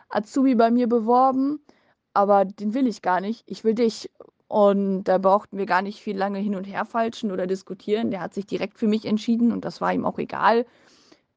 Azubi 0.09 0.55
bei 0.55 0.71
mir 0.71 0.87
beworben, 0.87 1.59
aber 2.13 2.45
den 2.45 2.73
will 2.73 2.87
ich 2.87 3.01
gar 3.01 3.21
nicht, 3.21 3.43
ich 3.47 3.63
will 3.63 3.75
dich. 3.75 4.09
Und 4.47 5.05
da 5.05 5.17
brauchten 5.17 5.57
wir 5.57 5.65
gar 5.65 5.81
nicht 5.81 6.01
viel 6.01 6.17
lange 6.17 6.39
hin 6.39 6.55
und 6.55 6.65
her 6.65 6.83
falschen 6.83 7.31
oder 7.31 7.47
diskutieren. 7.47 8.11
Der 8.11 8.19
hat 8.19 8.33
sich 8.33 8.45
direkt 8.45 8.77
für 8.77 8.87
mich 8.87 9.05
entschieden 9.05 9.53
und 9.53 9.63
das 9.63 9.79
war 9.79 9.93
ihm 9.93 10.05
auch 10.05 10.19
egal, 10.19 10.65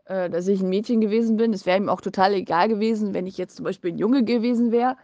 äh, 0.06 0.28
dass 0.28 0.48
ich 0.48 0.60
ein 0.60 0.68
Mädchen 0.68 1.00
gewesen 1.00 1.36
bin. 1.36 1.52
Es 1.52 1.66
wäre 1.66 1.78
ihm 1.78 1.88
auch 1.88 2.00
total 2.00 2.34
egal 2.34 2.68
gewesen, 2.68 3.14
wenn 3.14 3.26
ich 3.26 3.38
jetzt 3.38 3.56
zum 3.56 3.64
Beispiel 3.64 3.92
ein 3.92 3.98
Junge 3.98 4.24
gewesen 4.24 4.72
wäre. 4.72 4.96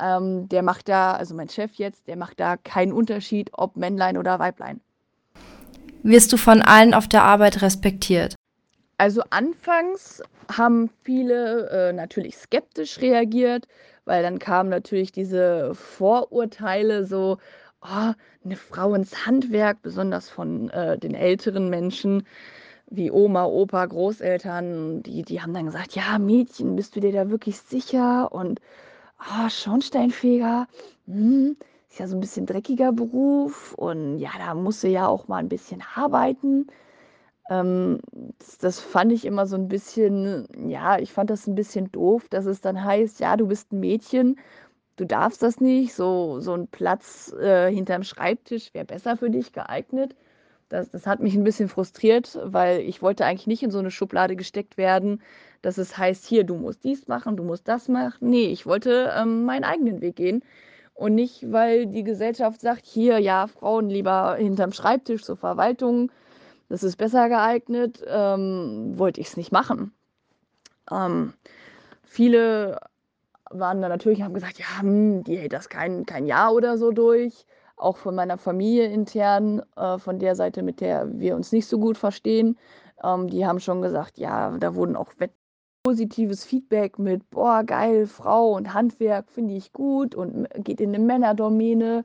Ähm, 0.00 0.48
der 0.48 0.62
macht 0.62 0.88
da, 0.88 1.12
also 1.12 1.34
mein 1.34 1.48
Chef 1.48 1.74
jetzt, 1.74 2.08
der 2.08 2.16
macht 2.16 2.40
da 2.40 2.56
keinen 2.56 2.92
Unterschied, 2.92 3.50
ob 3.52 3.76
Männlein 3.76 4.18
oder 4.18 4.38
Weiblein. 4.38 4.80
Wirst 6.02 6.32
du 6.32 6.36
von 6.36 6.60
allen 6.60 6.92
auf 6.94 7.08
der 7.08 7.22
Arbeit 7.22 7.62
respektiert? 7.62 8.34
Also 8.98 9.22
anfangs 9.30 10.22
haben 10.52 10.90
viele 11.02 11.70
äh, 11.70 11.92
natürlich 11.92 12.36
skeptisch 12.36 13.00
reagiert, 13.00 13.66
weil 14.04 14.22
dann 14.22 14.38
kamen 14.38 14.68
natürlich 14.68 15.12
diese 15.12 15.74
Vorurteile 15.74 17.04
so, 17.04 17.38
oh, 17.82 18.12
eine 18.44 18.56
Frau 18.56 18.94
ins 18.94 19.26
Handwerk, 19.26 19.82
besonders 19.82 20.28
von 20.28 20.68
äh, 20.70 20.98
den 20.98 21.14
älteren 21.14 21.70
Menschen. 21.70 22.24
Wie 22.90 23.10
Oma, 23.10 23.44
Opa, 23.46 23.86
Großeltern, 23.86 25.02
die, 25.02 25.22
die 25.22 25.40
haben 25.42 25.54
dann 25.54 25.66
gesagt, 25.66 25.94
ja, 25.96 26.18
Mädchen, 26.18 26.76
bist 26.76 26.96
du 26.96 27.00
dir 27.00 27.12
da 27.12 27.30
wirklich 27.30 27.58
sicher? 27.60 28.32
Und 28.32 28.60
ah, 29.18 29.50
Schornsteinfeger, 29.50 30.68
hm, 31.06 31.56
ist 31.90 31.98
ja 32.00 32.08
so 32.08 32.16
ein 32.16 32.20
bisschen 32.20 32.46
dreckiger 32.46 32.92
Beruf 32.92 33.74
und 33.74 34.18
ja, 34.18 34.30
da 34.38 34.54
musst 34.54 34.82
du 34.84 34.88
ja 34.88 35.06
auch 35.08 35.28
mal 35.28 35.38
ein 35.38 35.48
bisschen 35.48 35.82
arbeiten. 35.94 36.66
Ähm, 37.50 38.00
das, 38.38 38.58
das 38.58 38.80
fand 38.80 39.12
ich 39.12 39.24
immer 39.26 39.46
so 39.46 39.56
ein 39.56 39.68
bisschen, 39.68 40.48
ja, 40.68 40.98
ich 40.98 41.12
fand 41.12 41.30
das 41.30 41.46
ein 41.46 41.54
bisschen 41.54 41.90
doof, 41.92 42.28
dass 42.30 42.46
es 42.46 42.60
dann 42.60 42.82
heißt, 42.84 43.20
ja, 43.20 43.36
du 43.36 43.46
bist 43.48 43.72
ein 43.72 43.80
Mädchen, 43.80 44.38
du 44.96 45.06
darfst 45.06 45.42
das 45.42 45.60
nicht, 45.60 45.94
so, 45.94 46.40
so 46.40 46.54
ein 46.54 46.68
Platz 46.68 47.32
äh, 47.40 47.72
hinterm 47.72 48.02
Schreibtisch 48.04 48.74
wäre 48.74 48.86
besser 48.86 49.16
für 49.16 49.30
dich 49.30 49.52
geeignet. 49.52 50.16
Das, 50.74 50.90
das 50.90 51.06
hat 51.06 51.20
mich 51.20 51.36
ein 51.36 51.44
bisschen 51.44 51.68
frustriert, 51.68 52.36
weil 52.42 52.80
ich 52.80 53.00
wollte 53.00 53.24
eigentlich 53.24 53.46
nicht 53.46 53.62
in 53.62 53.70
so 53.70 53.78
eine 53.78 53.92
Schublade 53.92 54.34
gesteckt 54.34 54.76
werden, 54.76 55.22
dass 55.62 55.78
es 55.78 55.96
heißt, 55.96 56.26
hier, 56.26 56.42
du 56.42 56.56
musst 56.56 56.82
dies 56.82 57.06
machen, 57.06 57.36
du 57.36 57.44
musst 57.44 57.68
das 57.68 57.86
machen. 57.86 58.28
Nee, 58.30 58.46
ich 58.46 58.66
wollte 58.66 59.12
ähm, 59.16 59.44
meinen 59.44 59.62
eigenen 59.62 60.00
Weg 60.00 60.16
gehen. 60.16 60.42
Und 60.92 61.14
nicht, 61.14 61.52
weil 61.52 61.86
die 61.86 62.02
Gesellschaft 62.02 62.60
sagt, 62.60 62.86
hier, 62.86 63.20
ja, 63.20 63.46
Frauen 63.46 63.88
lieber 63.88 64.34
hinterm 64.34 64.72
Schreibtisch 64.72 65.22
zur 65.22 65.36
Verwaltung, 65.36 66.10
das 66.68 66.82
ist 66.82 66.96
besser 66.96 67.28
geeignet, 67.28 68.02
ähm, 68.08 68.98
wollte 68.98 69.20
ich 69.20 69.28
es 69.28 69.36
nicht 69.36 69.52
machen. 69.52 69.92
Ähm, 70.90 71.34
viele 72.02 72.80
waren 73.48 73.80
dann 73.80 73.92
natürlich, 73.92 74.22
haben 74.22 74.34
gesagt, 74.34 74.58
ja, 74.58 74.80
hm, 74.80 75.22
die 75.22 75.36
hält 75.36 75.52
das 75.52 75.68
kein, 75.68 76.04
kein 76.04 76.26
Jahr 76.26 76.52
oder 76.52 76.78
so 76.78 76.90
durch 76.90 77.46
auch 77.76 77.96
von 77.96 78.14
meiner 78.14 78.38
Familie 78.38 78.86
intern, 78.86 79.62
äh, 79.76 79.98
von 79.98 80.18
der 80.18 80.36
Seite, 80.36 80.62
mit 80.62 80.80
der 80.80 81.18
wir 81.18 81.36
uns 81.36 81.52
nicht 81.52 81.66
so 81.66 81.78
gut 81.78 81.98
verstehen. 81.98 82.58
Ähm, 83.02 83.28
die 83.28 83.46
haben 83.46 83.60
schon 83.60 83.82
gesagt, 83.82 84.18
ja, 84.18 84.56
da 84.58 84.74
wurden 84.74 84.96
auch 84.96 85.12
positives 85.84 86.44
Feedback 86.44 86.98
mit, 86.98 87.28
boah, 87.30 87.62
geil, 87.64 88.06
Frau 88.06 88.52
und 88.52 88.72
Handwerk 88.72 89.30
finde 89.30 89.54
ich 89.54 89.72
gut 89.72 90.14
und 90.14 90.48
geht 90.56 90.80
in 90.80 90.94
eine 90.94 91.04
Männerdomäne. 91.04 92.04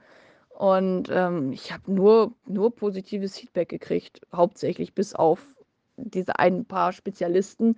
Und 0.49 1.07
ähm, 1.09 1.53
ich 1.53 1.71
habe 1.71 1.91
nur, 1.91 2.33
nur 2.45 2.75
positives 2.75 3.37
Feedback 3.37 3.69
gekriegt, 3.69 4.21
hauptsächlich 4.33 4.93
bis 4.93 5.15
auf 5.15 5.47
diese 5.95 6.37
ein 6.37 6.65
paar 6.65 6.91
Spezialisten. 6.91 7.77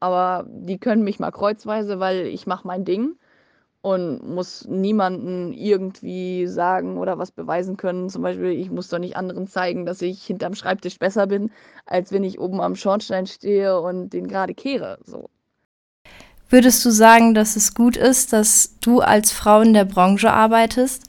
Aber 0.00 0.46
die 0.48 0.78
können 0.78 1.04
mich 1.04 1.18
mal 1.18 1.30
kreuzweise, 1.30 2.00
weil 2.00 2.26
ich 2.26 2.46
mache 2.46 2.66
mein 2.66 2.84
Ding 2.84 3.16
und 3.84 4.26
muss 4.26 4.66
niemanden 4.66 5.52
irgendwie 5.52 6.46
sagen 6.46 6.96
oder 6.96 7.18
was 7.18 7.30
beweisen 7.30 7.76
können. 7.76 8.08
Zum 8.08 8.22
Beispiel, 8.22 8.52
ich 8.52 8.70
muss 8.70 8.88
doch 8.88 8.98
nicht 8.98 9.14
anderen 9.14 9.46
zeigen, 9.46 9.84
dass 9.84 10.00
ich 10.00 10.24
hinterm 10.24 10.54
Schreibtisch 10.54 10.98
besser 10.98 11.26
bin, 11.26 11.50
als 11.84 12.10
wenn 12.10 12.24
ich 12.24 12.40
oben 12.40 12.62
am 12.62 12.76
Schornstein 12.76 13.26
stehe 13.26 13.78
und 13.78 14.14
den 14.14 14.26
gerade 14.26 14.54
kehre. 14.54 14.96
So. 15.04 15.28
Würdest 16.48 16.82
du 16.82 16.88
sagen, 16.88 17.34
dass 17.34 17.56
es 17.56 17.74
gut 17.74 17.98
ist, 17.98 18.32
dass 18.32 18.78
du 18.80 19.00
als 19.00 19.32
Frau 19.32 19.60
in 19.60 19.74
der 19.74 19.84
Branche 19.84 20.32
arbeitest? 20.32 21.02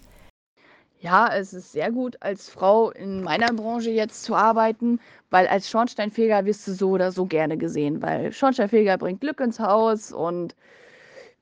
Ja, 0.99 1.29
es 1.33 1.53
ist 1.53 1.71
sehr 1.71 1.93
gut, 1.93 2.17
als 2.19 2.49
Frau 2.49 2.91
in 2.91 3.23
meiner 3.23 3.53
Branche 3.53 3.91
jetzt 3.91 4.25
zu 4.25 4.35
arbeiten, 4.35 4.99
weil 5.29 5.47
als 5.47 5.69
Schornsteinfeger 5.69 6.43
wirst 6.43 6.67
du 6.67 6.73
so 6.73 6.89
oder 6.89 7.13
so 7.13 7.25
gerne 7.25 7.55
gesehen, 7.55 8.01
weil 8.01 8.33
Schornsteinfeger 8.33 8.97
bringt 8.97 9.21
Glück 9.21 9.39
ins 9.39 9.61
Haus 9.61 10.11
und 10.11 10.55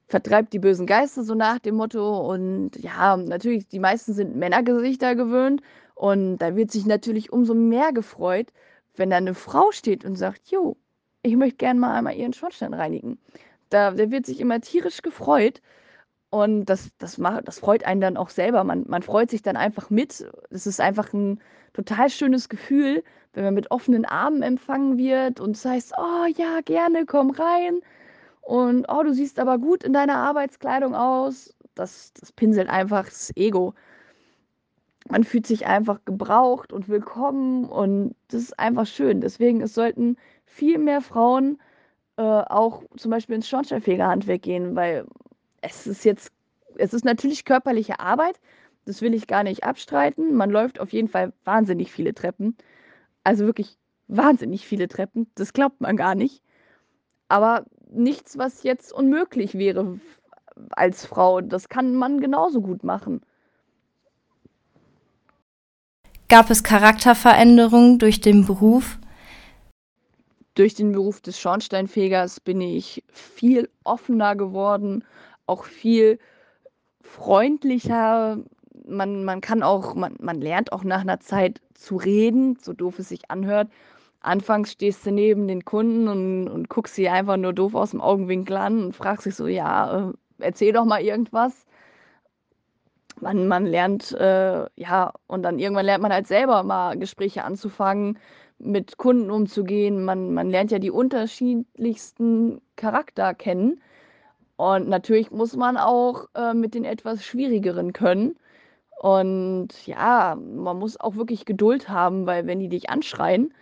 vertreibt 0.07 0.53
die 0.53 0.59
bösen 0.59 0.85
Geister, 0.85 1.23
so 1.23 1.35
nach 1.35 1.59
dem 1.59 1.75
Motto. 1.75 2.31
Und 2.31 2.71
ja, 2.77 3.17
natürlich, 3.17 3.67
die 3.67 3.79
meisten 3.79 4.13
sind 4.13 4.35
Männergesichter 4.35 5.15
gewöhnt. 5.15 5.61
Und 5.95 6.37
da 6.37 6.55
wird 6.55 6.71
sich 6.71 6.85
natürlich 6.85 7.31
umso 7.31 7.53
mehr 7.53 7.93
gefreut, 7.93 8.51
wenn 8.95 9.09
da 9.09 9.17
eine 9.17 9.33
Frau 9.33 9.71
steht 9.71 10.05
und 10.05 10.15
sagt, 10.15 10.49
jo, 10.49 10.77
ich 11.21 11.35
möchte 11.35 11.57
gerne 11.57 11.79
mal 11.79 11.95
einmal 11.95 12.15
ihren 12.15 12.33
Schornstein 12.33 12.73
reinigen. 12.73 13.17
Da, 13.69 13.91
der 13.91 14.11
wird 14.11 14.25
sich 14.25 14.39
immer 14.39 14.59
tierisch 14.61 15.01
gefreut. 15.01 15.61
Und 16.29 16.65
das, 16.65 16.89
das, 16.97 17.17
macht, 17.17 17.47
das 17.47 17.59
freut 17.59 17.85
einen 17.85 18.01
dann 18.01 18.17
auch 18.17 18.29
selber. 18.29 18.63
Man, 18.63 18.85
man 18.87 19.03
freut 19.03 19.29
sich 19.29 19.41
dann 19.43 19.55
einfach 19.55 19.89
mit. 19.89 20.25
Es 20.49 20.67
ist 20.67 20.81
einfach 20.81 21.13
ein 21.13 21.39
total 21.73 22.09
schönes 22.09 22.49
Gefühl, 22.49 23.03
wenn 23.33 23.43
man 23.43 23.53
mit 23.53 23.71
offenen 23.71 24.05
Armen 24.05 24.41
empfangen 24.41 24.97
wird 24.97 25.39
und 25.39 25.55
es 25.55 25.65
heißt, 25.65 25.93
oh 25.97 26.25
ja, 26.35 26.61
gerne, 26.65 27.05
komm 27.05 27.31
rein. 27.31 27.81
Und 28.43 28.85
oh, 28.89 29.03
du 29.03 29.13
siehst 29.13 29.39
aber 29.39 29.57
gut 29.57 29.83
in 29.83 29.93
deiner 29.93 30.17
Arbeitskleidung 30.17 30.95
aus. 30.95 31.55
Das, 31.75 32.13
das 32.13 32.31
pinselt 32.31 32.69
einfach 32.69 33.05
das 33.05 33.31
Ego. 33.35 33.73
Man 35.09 35.23
fühlt 35.23 35.47
sich 35.47 35.65
einfach 35.65 35.99
gebraucht 36.05 36.71
und 36.71 36.87
willkommen 36.87 37.65
und 37.65 38.15
das 38.29 38.43
ist 38.43 38.59
einfach 38.59 38.85
schön. 38.85 39.21
Deswegen, 39.21 39.61
es 39.61 39.73
sollten 39.73 40.17
viel 40.45 40.77
mehr 40.77 41.01
Frauen 41.01 41.59
äh, 42.17 42.21
auch 42.21 42.83
zum 42.97 43.11
Beispiel 43.11 43.35
ins 43.35 43.49
Schornsteinfegerhandwerk 43.49 44.41
gehen, 44.41 44.75
weil 44.75 45.05
es 45.61 45.87
ist 45.87 46.05
jetzt, 46.05 46.31
es 46.77 46.93
ist 46.93 47.05
natürlich 47.05 47.45
körperliche 47.45 47.99
Arbeit, 47.99 48.39
das 48.85 49.01
will 49.01 49.13
ich 49.13 49.27
gar 49.27 49.43
nicht 49.43 49.63
abstreiten. 49.63 50.35
Man 50.35 50.49
läuft 50.49 50.79
auf 50.79 50.91
jeden 50.91 51.07
Fall 51.07 51.33
wahnsinnig 51.45 51.91
viele 51.91 52.13
Treppen. 52.13 52.57
Also 53.23 53.45
wirklich 53.45 53.77
wahnsinnig 54.07 54.67
viele 54.67 54.87
Treppen. 54.87 55.27
Das 55.35 55.53
glaubt 55.53 55.79
man 55.81 55.95
gar 55.95 56.15
nicht. 56.15 56.43
Aber 57.29 57.65
nichts, 57.95 58.37
was 58.37 58.63
jetzt 58.63 58.91
unmöglich 58.91 59.55
wäre 59.55 59.99
als 60.71 61.05
Frau. 61.05 61.41
Das 61.41 61.69
kann 61.69 61.95
man 61.95 62.19
genauso 62.19 62.61
gut 62.61 62.83
machen. 62.83 63.21
Gab 66.29 66.49
es 66.49 66.63
Charakterveränderungen 66.63 67.99
durch 67.99 68.21
den 68.21 68.45
Beruf? 68.45 68.97
Durch 70.55 70.73
den 70.75 70.91
Beruf 70.91 71.21
des 71.21 71.39
Schornsteinfegers 71.39 72.39
bin 72.39 72.61
ich 72.61 73.03
viel 73.11 73.69
offener 73.83 74.35
geworden, 74.35 75.03
auch 75.45 75.65
viel 75.65 76.19
freundlicher. 77.01 78.39
Man, 78.85 79.23
man 79.23 79.41
kann 79.41 79.63
auch, 79.63 79.95
man, 79.95 80.15
man 80.19 80.41
lernt 80.41 80.71
auch 80.71 80.83
nach 80.83 81.01
einer 81.01 81.19
Zeit 81.19 81.61
zu 81.73 81.97
reden, 81.97 82.57
so 82.61 82.73
doof 82.73 82.99
es 82.99 83.09
sich 83.09 83.29
anhört 83.31 83.69
anfangs 84.23 84.71
stehst 84.71 85.05
du 85.05 85.11
neben 85.11 85.47
den 85.47 85.63
Kunden 85.65 86.07
und, 86.07 86.47
und 86.49 86.69
guckst 86.69 86.95
sie 86.95 87.09
einfach 87.09 87.37
nur 87.37 87.53
doof 87.53 87.75
aus 87.75 87.91
dem 87.91 88.01
Augenwinkel 88.01 88.57
an 88.57 88.85
und 88.85 88.95
fragst 88.95 89.25
dich 89.25 89.35
so, 89.35 89.47
ja, 89.47 90.09
äh, 90.09 90.13
erzähl 90.39 90.73
doch 90.73 90.85
mal 90.85 91.01
irgendwas. 91.01 91.65
Man, 93.21 93.47
man 93.47 93.65
lernt, 93.65 94.11
äh, 94.13 94.65
ja, 94.75 95.13
und 95.27 95.43
dann 95.43 95.59
irgendwann 95.59 95.85
lernt 95.85 96.01
man 96.01 96.11
halt 96.11 96.27
selber 96.27 96.63
mal 96.63 96.97
Gespräche 96.97 97.43
anzufangen, 97.43 98.17
mit 98.57 98.97
Kunden 98.97 99.29
umzugehen. 99.29 100.03
Man, 100.03 100.33
man 100.33 100.49
lernt 100.49 100.71
ja 100.71 100.79
die 100.79 100.91
unterschiedlichsten 100.91 102.61
Charakter 102.75 103.33
kennen. 103.33 103.81
Und 104.55 104.87
natürlich 104.87 105.31
muss 105.31 105.55
man 105.55 105.77
auch 105.77 106.27
äh, 106.35 106.53
mit 106.53 106.73
den 106.73 106.85
etwas 106.85 107.23
schwierigeren 107.23 107.93
können. 107.93 108.37
Und 109.01 109.85
ja, 109.85 110.35
man 110.35 110.79
muss 110.79 110.99
auch 110.99 111.15
wirklich 111.15 111.45
Geduld 111.45 111.89
haben, 111.89 112.25
weil 112.25 112.47
wenn 112.47 112.59
die 112.59 112.69
dich 112.69 112.89
anschreien, 112.89 113.53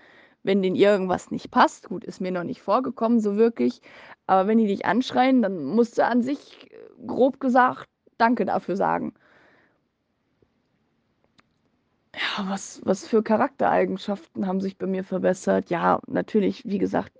wenn 0.44 0.62
denen 0.62 0.76
irgendwas 0.76 1.32
nicht 1.32 1.52
passt, 1.52 1.90
gut, 1.90 2.04
ist 2.04 2.22
mir 2.22 2.32
noch 2.32 2.44
nicht 2.44 2.62
vorgekommen, 2.62 3.20
so 3.20 3.36
wirklich, 3.36 3.82
aber 4.28 4.48
wenn 4.48 4.58
die 4.58 4.68
dich 4.68 4.86
anschreien, 4.86 5.42
dann 5.42 5.64
musst 5.64 5.98
du 5.98 6.06
an 6.06 6.22
sich, 6.22 6.72
äh, 6.72 7.06
grob 7.06 7.40
gesagt, 7.40 7.88
Danke 8.18 8.46
dafür 8.46 8.76
sagen. 8.76 9.14
Ja, 12.14 12.48
was, 12.50 12.82
was 12.84 13.08
für 13.08 13.24
Charaktereigenschaften 13.24 14.46
haben 14.46 14.62
sich 14.62 14.78
bei 14.78 14.86
mir 14.86 15.04
verbessert? 15.04 15.72
Ja, 15.72 16.00
natürlich, 16.06 16.62
wie 16.66 16.78
gesagt, 16.78 17.12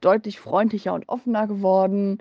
deutlich 0.00 0.40
freundlicher 0.40 0.94
und 0.94 1.08
offener 1.08 1.46
geworden. 1.46 2.18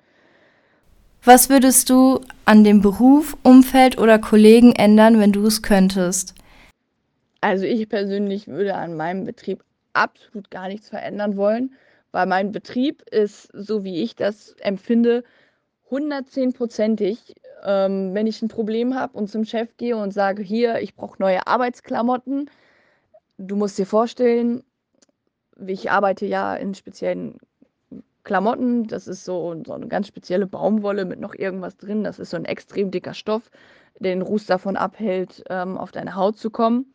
Was 1.24 1.50
würdest 1.50 1.90
du 1.90 2.22
an 2.46 2.64
dem 2.64 2.82
Beruf, 2.82 3.36
Umfeld 3.44 3.98
oder 3.98 4.20
Kollegen 4.20 4.74
ändern, 4.74 5.20
wenn 5.20 5.32
du 5.32 5.46
es 5.46 5.62
könntest? 5.62 6.36
Also 7.42 7.66
ich 7.66 7.90
persönlich 7.90 8.48
würde 8.48 8.76
an 8.76 8.96
meinem 8.96 9.26
Betrieb 9.26 9.64
absolut 9.98 10.50
gar 10.52 10.68
nichts 10.68 10.90
verändern 10.90 11.38
wollen, 11.38 11.74
weil 12.12 12.26
mein 12.26 12.52
Betrieb 12.52 13.04
ist, 13.10 13.50
so 13.54 13.84
wie 13.84 14.02
ich 14.04 14.16
das 14.16 14.56
empfinde, 14.60 15.24
110-prozentig. 15.90 17.36
Ähm, 17.64 18.14
wenn 18.14 18.28
ich 18.28 18.42
ein 18.42 18.50
Problem 18.50 18.96
habe 18.96 19.18
und 19.18 19.30
zum 19.30 19.46
Chef 19.46 19.78
gehe 19.78 19.98
und 19.98 20.14
sage, 20.14 20.44
hier, 20.44 20.80
ich 20.80 20.96
brauche 20.96 21.20
neue 21.20 21.48
Arbeitsklamotten, 21.48 22.50
du 23.38 23.56
musst 23.56 23.78
dir 23.78 23.86
vorstellen, 23.86 24.64
ich 25.66 25.90
arbeite 25.90 26.26
ja 26.26 26.56
in 26.56 26.76
speziellen 26.76 27.38
Klamotten. 28.24 28.88
Das 28.88 29.08
ist 29.08 29.26
so, 29.26 29.56
so 29.66 29.74
eine 29.74 29.88
ganz 29.88 30.08
spezielle 30.08 30.46
Baumwolle 30.46 31.06
mit 31.06 31.20
noch 31.20 31.34
irgendwas 31.34 31.78
drin. 31.78 32.04
Das 32.04 32.20
ist 32.20 32.30
so 32.30 32.38
ein 32.38 32.46
extrem 32.46 32.92
dicker 32.92 33.14
Stoff, 33.14 33.50
der 34.00 34.14
den 34.14 34.22
Ruß 34.22 34.46
davon 34.46 34.78
abhält, 34.78 35.44
ähm, 35.50 35.78
auf 35.78 35.92
deine 35.92 36.16
Haut 36.16 36.38
zu 36.38 36.52
kommen 36.52 36.94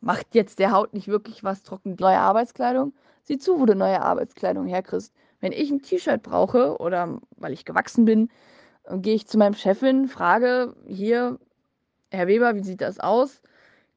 macht 0.00 0.34
jetzt 0.34 0.58
der 0.58 0.72
Haut 0.72 0.94
nicht 0.94 1.08
wirklich 1.08 1.44
was, 1.44 1.62
trocken 1.62 1.96
neue 1.98 2.18
Arbeitskleidung. 2.18 2.92
Sieh 3.22 3.38
zu, 3.38 3.60
wo 3.60 3.66
du 3.66 3.74
neue 3.74 4.00
Arbeitskleidung 4.00 4.66
herkriegst. 4.66 5.12
Wenn 5.40 5.52
ich 5.52 5.70
ein 5.70 5.82
T-Shirt 5.82 6.22
brauche 6.22 6.78
oder 6.78 7.20
weil 7.36 7.52
ich 7.52 7.64
gewachsen 7.64 8.04
bin, 8.04 8.30
äh, 8.84 8.98
gehe 8.98 9.14
ich 9.14 9.26
zu 9.26 9.38
meinem 9.38 9.54
Chefin, 9.54 10.08
frage 10.08 10.74
hier, 10.86 11.38
Herr 12.10 12.26
Weber, 12.26 12.54
wie 12.54 12.64
sieht 12.64 12.80
das 12.80 12.98
aus? 13.00 13.40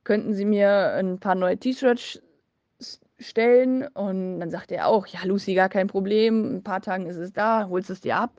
Könnten 0.04 0.34
Sie 0.34 0.46
mir 0.46 0.94
ein 0.94 1.20
paar 1.20 1.36
neue 1.36 1.58
T-Shirts 1.58 2.22
stellen 3.20 3.88
und 3.88 4.40
dann 4.40 4.52
sagt 4.52 4.72
er 4.72 4.88
auch, 4.88 5.08
ja, 5.08 5.24
Lucy, 5.24 5.56
gar 5.56 5.70
kein 5.70 5.88
Problem, 5.88 6.46
in 6.46 6.56
ein 6.58 6.64
paar 6.64 6.82
Tagen 6.82 7.06
ist 7.06 7.18
es 7.18 7.32
da, 7.34 7.68
holst 7.70 7.90
es 7.90 8.02
dir 8.02 8.18
ab. 8.18 8.32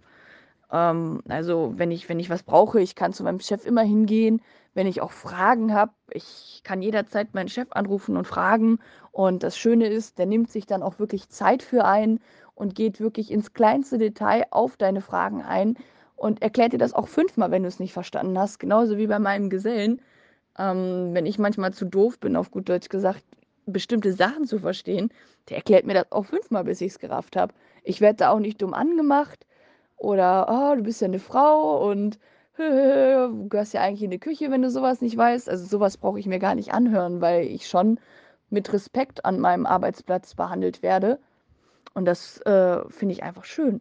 Ähm, 0.71 1.23
also 1.29 1.73
wenn 1.77 1.91
ich, 1.91 2.09
wenn 2.09 2.21
ich 2.21 2.31
was 2.31 2.43
brauche, 2.43 2.81
ich 2.81 2.95
kann 2.95 3.13
zu 3.13 3.25
meinem 3.25 3.41
Chef 3.41 3.65
immer 3.67 3.83
hingehen. 3.83 4.43
Wenn 4.75 4.87
ich 4.87 5.01
auch 5.01 5.13
Fragen 5.13 5.73
habe, 5.73 5.93
ich 6.11 6.61
kann 6.65 6.83
jederzeit 6.83 7.33
meinen 7.33 7.49
Chef 7.49 7.69
anrufen 7.71 8.17
und 8.17 8.27
fragen. 8.27 8.79
Und 9.13 9.43
das 9.43 9.57
Schöne 9.57 9.87
ist, 9.87 10.19
der 10.19 10.27
nimmt 10.27 10.51
sich 10.51 10.67
dann 10.67 10.83
auch 10.83 10.99
wirklich 10.99 11.29
Zeit 11.29 11.63
für 11.63 11.85
ein 11.85 12.21
und 12.55 12.75
geht 12.75 13.01
wirklich 13.01 13.31
ins 13.31 13.53
kleinste 13.53 13.99
Detail 13.99 14.45
auf 14.51 14.77
deine 14.77 15.01
Fragen 15.01 15.43
ein 15.43 15.77
und 16.17 16.43
erklärt 16.43 16.73
dir 16.73 16.79
das 16.79 16.95
auch 16.95 17.09
fünfmal, 17.09 17.51
wenn 17.51 17.63
du 17.63 17.69
es 17.69 17.81
nicht 17.81 17.93
verstanden 17.93 18.39
hast. 18.39 18.59
Genauso 18.59 18.97
wie 18.99 19.07
bei 19.07 19.19
meinem 19.19 19.51
Gesellen. 19.51 20.01
Ähm, 20.59 21.11
wenn 21.13 21.27
ich 21.27 21.39
manchmal 21.39 21.73
zu 21.73 21.85
doof 21.85 22.19
bin, 22.19 22.37
auf 22.37 22.51
gut 22.51 22.69
Deutsch 22.69 22.89
gesagt, 22.89 23.25
bestimmte 23.67 24.13
Sachen 24.13 24.47
zu 24.47 24.59
verstehen, 24.59 25.11
der 25.49 25.59
erklärt 25.59 25.87
mir 25.87 25.95
das 25.95 26.13
auch 26.13 26.27
fünfmal, 26.27 26.65
bis 26.65 26.81
ich 26.81 26.93
es 26.93 26.99
gerafft 26.99 27.37
habe. 27.37 27.55
Ich 27.83 28.01
werde 28.01 28.17
da 28.19 28.31
auch 28.31 28.39
nicht 28.39 28.63
dumm 28.63 28.75
angemacht 28.75 29.47
oder 29.97 30.47
oh, 30.49 30.77
du 30.77 30.83
bist 30.83 31.01
ja 31.01 31.09
eine 31.09 31.19
Frau 31.19 31.89
und 31.89 32.19
gehörst 32.57 33.75
ja 33.75 33.81
eigentlich 33.83 34.03
in 34.03 34.11
die 34.11 34.19
Küche, 34.19 34.51
wenn 34.51 34.63
du 34.63 34.71
sowas 34.71 35.01
nicht 35.01 35.17
weißt. 35.17 35.49
Also 35.49 35.67
sowas 35.67 35.97
brauche 35.97 36.19
ich 36.19 36.27
mir 36.27 36.39
gar 36.39 36.55
nicht 36.55 36.73
anhören, 36.73 37.21
weil 37.21 37.47
ich 37.47 37.67
schon 37.69 37.99
mit 38.51 38.73
Respekt 38.73 39.25
an 39.25 39.41
meinem 39.41 39.67
Arbeitsplatz 39.67 40.35
behandelt 40.35 40.83
werde. 40.83 41.19
Und 41.95 42.05
das 42.05 42.41
äh, 42.43 42.81
finde 42.91 43.15
ich 43.15 43.23
einfach 43.23 43.45
schön. 43.45 43.81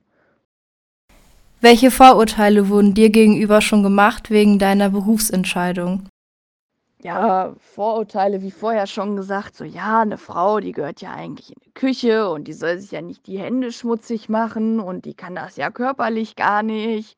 Welche 1.62 1.92
Vorurteile 1.92 2.68
wurden 2.68 2.94
dir 2.94 3.10
gegenüber 3.10 3.62
schon 3.62 3.84
gemacht 3.84 4.30
wegen 4.30 4.60
deiner 4.60 4.90
Berufsentscheidung? 4.90 6.10
Ja, 7.02 7.54
Vorurteile, 7.60 8.42
wie 8.42 8.52
vorher 8.52 8.88
schon 8.88 9.16
gesagt, 9.16 9.56
so 9.56 9.64
ja, 9.64 10.02
eine 10.02 10.18
Frau, 10.18 10.60
die 10.60 10.72
gehört 10.72 11.02
ja 11.02 11.12
eigentlich 11.12 11.50
in 11.50 11.62
die 11.66 11.72
Küche 11.72 12.30
und 12.30 12.48
die 12.48 12.54
soll 12.54 12.80
sich 12.80 12.92
ja 12.92 13.02
nicht 13.02 13.28
die 13.28 13.40
Hände 13.40 13.72
schmutzig 13.72 14.30
machen 14.30 14.80
und 14.80 15.06
die 15.06 15.14
kann 15.14 15.36
das 15.36 15.58
ja 15.58 15.70
körperlich 15.70 16.36
gar 16.36 16.64
nicht. 16.64 17.18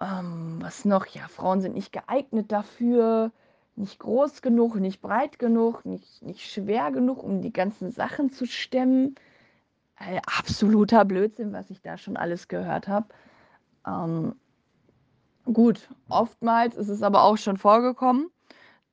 Ähm, 0.00 0.58
was 0.60 0.84
noch? 0.84 1.06
Ja, 1.06 1.28
Frauen 1.28 1.60
sind 1.60 1.74
nicht 1.74 1.92
geeignet 1.92 2.50
dafür, 2.50 3.30
nicht 3.76 3.98
groß 3.98 4.42
genug, 4.42 4.76
nicht 4.76 5.00
breit 5.00 5.38
genug, 5.38 5.84
nicht, 5.84 6.22
nicht 6.22 6.50
schwer 6.50 6.90
genug, 6.90 7.22
um 7.22 7.42
die 7.42 7.52
ganzen 7.52 7.90
Sachen 7.90 8.32
zu 8.32 8.46
stemmen. 8.46 9.14
Äh, 9.98 10.20
absoluter 10.38 11.04
Blödsinn, 11.04 11.52
was 11.52 11.70
ich 11.70 11.82
da 11.82 11.98
schon 11.98 12.16
alles 12.16 12.48
gehört 12.48 12.88
habe. 12.88 13.06
Ähm, 13.86 14.34
gut, 15.44 15.88
oftmals 16.08 16.76
ist 16.76 16.88
es 16.88 17.02
aber 17.02 17.22
auch 17.24 17.36
schon 17.36 17.56
vorgekommen, 17.56 18.30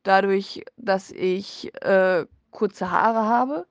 dadurch, 0.03 0.63
dass 0.77 1.11
ich 1.11 1.73
äh, 1.83 2.25
kurze 2.51 2.91
Haare 2.91 3.25
habe 3.25 3.67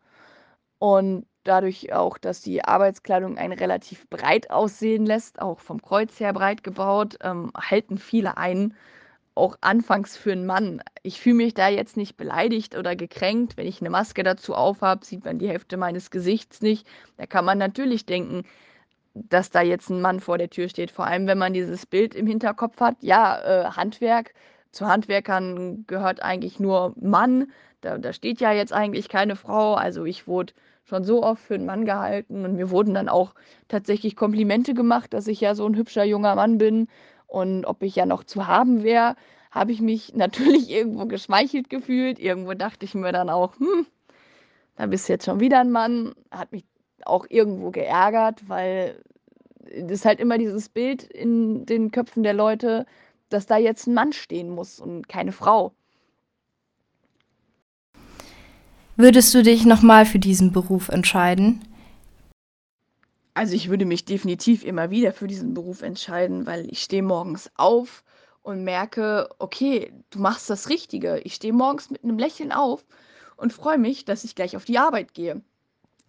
und 0.78 1.26
dadurch 1.48 1.92
auch, 1.92 2.18
dass 2.18 2.42
die 2.42 2.64
Arbeitskleidung 2.64 3.38
einen 3.38 3.58
relativ 3.58 4.08
breit 4.08 4.50
aussehen 4.50 5.06
lässt, 5.06 5.40
auch 5.40 5.60
vom 5.60 5.82
Kreuz 5.82 6.18
her 6.20 6.32
breit 6.32 6.62
gebaut, 6.62 7.18
ähm, 7.22 7.50
halten 7.56 7.98
viele 7.98 8.36
ein, 8.36 8.74
auch 9.34 9.56
anfangs 9.60 10.16
für 10.16 10.32
einen 10.32 10.46
Mann. 10.46 10.82
Ich 11.02 11.20
fühle 11.20 11.36
mich 11.36 11.54
da 11.54 11.68
jetzt 11.68 11.96
nicht 11.96 12.16
beleidigt 12.16 12.76
oder 12.76 12.96
gekränkt. 12.96 13.56
Wenn 13.56 13.66
ich 13.66 13.80
eine 13.80 13.90
Maske 13.90 14.22
dazu 14.24 14.54
aufhabe, 14.54 15.04
sieht 15.04 15.24
man 15.24 15.38
die 15.38 15.48
Hälfte 15.48 15.76
meines 15.76 16.10
Gesichts 16.10 16.60
nicht. 16.60 16.86
Da 17.16 17.26
kann 17.26 17.44
man 17.44 17.58
natürlich 17.58 18.04
denken, 18.04 18.44
dass 19.14 19.50
da 19.50 19.62
jetzt 19.62 19.90
ein 19.90 20.00
Mann 20.00 20.20
vor 20.20 20.38
der 20.38 20.50
Tür 20.50 20.68
steht. 20.68 20.90
Vor 20.90 21.06
allem, 21.06 21.26
wenn 21.26 21.38
man 21.38 21.52
dieses 21.52 21.86
Bild 21.86 22.14
im 22.14 22.26
Hinterkopf 22.26 22.80
hat. 22.80 22.96
Ja, 23.00 23.40
äh, 23.40 23.70
Handwerk. 23.70 24.34
Zu 24.72 24.86
Handwerkern 24.86 25.84
gehört 25.86 26.22
eigentlich 26.22 26.60
nur 26.60 26.94
Mann. 27.00 27.52
Da, 27.80 27.96
da 27.98 28.12
steht 28.12 28.40
ja 28.40 28.52
jetzt 28.52 28.72
eigentlich 28.72 29.08
keine 29.08 29.36
Frau. 29.36 29.74
Also 29.74 30.04
ich 30.04 30.26
wurde 30.26 30.52
schon 30.88 31.04
so 31.04 31.22
oft 31.22 31.42
für 31.42 31.54
einen 31.54 31.66
Mann 31.66 31.84
gehalten 31.84 32.44
und 32.44 32.56
mir 32.56 32.70
wurden 32.70 32.94
dann 32.94 33.08
auch 33.08 33.34
tatsächlich 33.68 34.16
Komplimente 34.16 34.74
gemacht, 34.74 35.12
dass 35.12 35.26
ich 35.26 35.40
ja 35.40 35.54
so 35.54 35.66
ein 35.66 35.76
hübscher 35.76 36.04
junger 36.04 36.34
Mann 36.34 36.58
bin 36.58 36.88
und 37.26 37.66
ob 37.66 37.82
ich 37.82 37.94
ja 37.94 38.06
noch 38.06 38.24
zu 38.24 38.46
haben 38.46 38.82
wäre, 38.82 39.14
habe 39.50 39.72
ich 39.72 39.80
mich 39.80 40.14
natürlich 40.16 40.70
irgendwo 40.70 41.06
geschmeichelt 41.06 41.70
gefühlt. 41.70 42.18
Irgendwo 42.18 42.54
dachte 42.54 42.84
ich 42.84 42.94
mir 42.94 43.12
dann 43.12 43.30
auch, 43.30 43.58
hm, 43.58 43.86
da 44.76 44.86
bist 44.86 45.08
du 45.08 45.12
jetzt 45.12 45.26
schon 45.26 45.40
wieder 45.40 45.60
ein 45.60 45.70
Mann. 45.70 46.14
Hat 46.30 46.52
mich 46.52 46.64
auch 47.04 47.26
irgendwo 47.28 47.70
geärgert, 47.70 48.48
weil 48.48 49.02
ist 49.66 50.06
halt 50.06 50.18
immer 50.18 50.38
dieses 50.38 50.70
Bild 50.70 51.02
in 51.02 51.66
den 51.66 51.90
Köpfen 51.90 52.22
der 52.22 52.32
Leute, 52.32 52.86
dass 53.28 53.46
da 53.46 53.58
jetzt 53.58 53.86
ein 53.86 53.94
Mann 53.94 54.14
stehen 54.14 54.48
muss 54.48 54.80
und 54.80 55.08
keine 55.08 55.32
Frau. 55.32 55.72
Würdest 59.00 59.32
du 59.32 59.44
dich 59.44 59.64
nochmal 59.64 60.06
für 60.06 60.18
diesen 60.18 60.50
Beruf 60.50 60.88
entscheiden? 60.88 61.62
Also 63.32 63.54
ich 63.54 63.70
würde 63.70 63.84
mich 63.84 64.04
definitiv 64.04 64.64
immer 64.64 64.90
wieder 64.90 65.12
für 65.12 65.28
diesen 65.28 65.54
Beruf 65.54 65.82
entscheiden, 65.82 66.46
weil 66.46 66.68
ich 66.68 66.82
stehe 66.82 67.04
morgens 67.04 67.48
auf 67.54 68.02
und 68.42 68.64
merke, 68.64 69.28
okay, 69.38 69.92
du 70.10 70.18
machst 70.18 70.50
das 70.50 70.68
Richtige. 70.68 71.20
Ich 71.20 71.34
stehe 71.34 71.52
morgens 71.52 71.90
mit 71.90 72.02
einem 72.02 72.18
Lächeln 72.18 72.50
auf 72.50 72.84
und 73.36 73.52
freue 73.52 73.78
mich, 73.78 74.04
dass 74.04 74.24
ich 74.24 74.34
gleich 74.34 74.56
auf 74.56 74.64
die 74.64 74.78
Arbeit 74.78 75.14
gehe. 75.14 75.42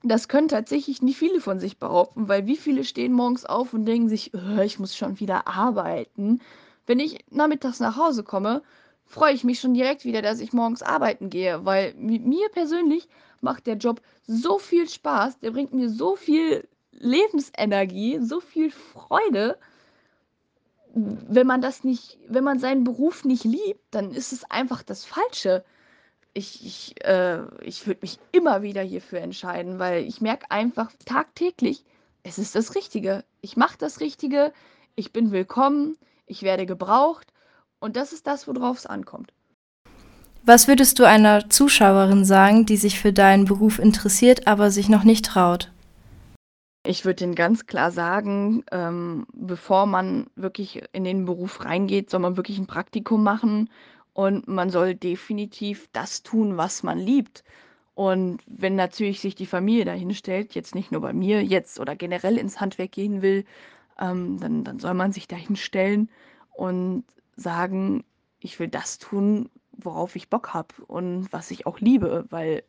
Das 0.02 0.28
können 0.28 0.47
tatsächlich 0.47 1.04
nicht 1.04 1.19
viele 1.19 1.41
von 1.41 1.60
sich 1.60 1.78
behaupten, 1.78 2.28
weil 2.28 2.47
wie 2.47 2.58
viele 2.58 2.84
stehen 2.84 3.13
morgens 3.13 3.45
auf 3.45 3.71
und 3.71 3.86
denken 3.86 4.10
sich, 4.10 4.32
oh, 4.34 4.62
ich 4.62 4.80
muss 4.80 4.97
schon 4.97 5.19
wieder 5.19 5.47
arbeiten. 5.47 6.41
Wenn 6.88 6.99
ich 6.99 7.23
nachmittags 7.30 7.80
nach 7.80 7.97
Hause 7.97 8.23
komme, 8.23 8.63
freue 9.10 9.34
ich 9.34 9.43
mich 9.43 9.60
schon 9.60 9.74
direkt 9.74 10.06
wieder, 10.06 10.22
dass 10.22 10.39
ich 10.39 10.54
morgens 10.54 10.84
arbeiten 10.84 11.30
gehe, 11.30 11.65
weil 11.65 11.93
mir 11.95 12.48
persönlich 12.50 13.10
macht 13.41 13.65
der 13.65 13.76
Job 13.76 14.02
so 14.28 14.60
viel 14.60 14.88
Spaß, 14.88 15.39
der 15.39 15.52
bringt 15.52 15.74
mir 15.74 15.89
so 15.89 16.15
viel 16.15 16.67
Lebensenergie, 16.91 18.19
so 18.22 18.39
viel 18.39 18.69
Freude. 18.69 19.58
Wenn 20.93 21.48
man 21.48 21.62
das 21.62 21.84
nicht, 21.84 22.19
wenn 22.28 22.43
man 22.43 22.60
seinen 22.60 22.84
Beruf 22.84 23.26
nicht 23.26 23.43
liebt, 23.45 23.82
dann 23.91 24.12
ist 24.12 24.32
es 24.32 24.50
einfach 24.50 24.84
das 24.84 25.06
Falsche. 25.06 25.65
Ich, 26.34 26.63
ich, 26.63 27.04
äh, 27.04 27.41
ich 27.63 27.88
würde 27.88 28.02
mich 28.04 28.19
immer 28.32 28.62
wieder 28.62 28.84
hierfür 28.84 29.19
entscheiden, 29.19 29.80
weil 29.80 30.04
ich 30.04 30.22
merke 30.22 30.52
einfach 30.52 30.91
tagtäglich, 31.06 31.84
es 32.22 32.38
ist 32.38 32.54
das 32.54 32.76
Richtige. 32.76 33.24
Ich 33.41 33.58
mache 33.58 33.78
das 33.80 34.02
Richtige, 34.02 34.54
ich 34.95 35.12
bin 35.12 35.32
willkommen, 35.32 35.98
ich 36.28 36.43
werde 36.43 36.67
gebraucht 36.67 37.34
und 37.80 37.96
das 37.96 38.13
ist 38.13 38.28
das, 38.28 38.48
worauf 38.48 38.78
es 38.78 38.86
ankommt. 38.86 39.34
Was 40.44 40.68
würdest 40.68 41.00
du 41.00 41.04
einer 41.04 41.50
Zuschauerin 41.50 42.26
sagen, 42.26 42.65
die 42.65 42.78
sich 42.78 43.00
für 43.00 43.13
deinen 43.13 43.46
Beruf 43.46 43.78
interessiert, 43.78 44.48
aber 44.48 44.72
sich 44.72 44.89
noch 44.89 45.04
nicht 45.04 45.26
traut? 45.26 45.72
Ich 46.86 47.04
würde 47.04 47.26
Ihnen 47.26 47.36
ganz 47.36 47.65
klar 47.65 47.92
sagen, 47.92 48.63
ähm, 48.72 49.28
bevor 49.34 49.86
man 49.86 50.28
wirklich 50.36 50.82
in 50.94 51.04
den 51.04 51.26
Beruf 51.26 51.65
reingeht, 51.65 52.10
soll 52.10 52.22
man 52.22 52.38
wirklich 52.38 52.58
ein 52.58 52.68
Praktikum 52.68 53.22
machen 53.22 53.70
und 54.13 54.48
man 54.48 54.70
soll 54.70 54.96
definitiv 54.96 55.89
das 55.92 56.24
tun, 56.24 56.58
was 56.58 56.84
man 56.84 56.98
liebt. 56.98 57.44
Und 57.96 58.39
wenn 58.48 58.76
natürlich 58.76 59.20
sich 59.20 59.36
die 59.36 59.46
Familie 59.46 59.84
dahin 59.84 60.13
stellt, 60.13 60.56
jetzt 60.56 60.74
nicht 60.74 60.92
nur 60.92 61.02
bei 61.02 61.12
mir, 61.12 61.44
jetzt 61.44 61.82
oder 61.82 61.98
generell 61.98 62.38
ins 62.38 62.62
Handwerk 62.62 62.94
gehen 62.94 63.22
will, 63.22 63.44
ähm, 64.00 64.39
dann, 64.39 64.63
dann 64.63 64.80
soll 64.80 64.94
man 64.94 65.12
sich 65.12 65.28
dahin 65.28 65.58
stellen 65.58 66.10
und 66.54 67.04
sagen, 67.39 68.04
ich 68.39 68.60
will 68.60 68.67
das 68.67 68.97
tun, 68.99 69.49
worauf 69.71 70.15
ich 70.15 70.30
Bock 70.30 70.54
habe 70.54 70.73
und 70.88 71.32
was 71.32 71.52
ich 71.52 71.65
auch 71.65 71.80
liebe, 71.80 72.25
weil 72.30 72.63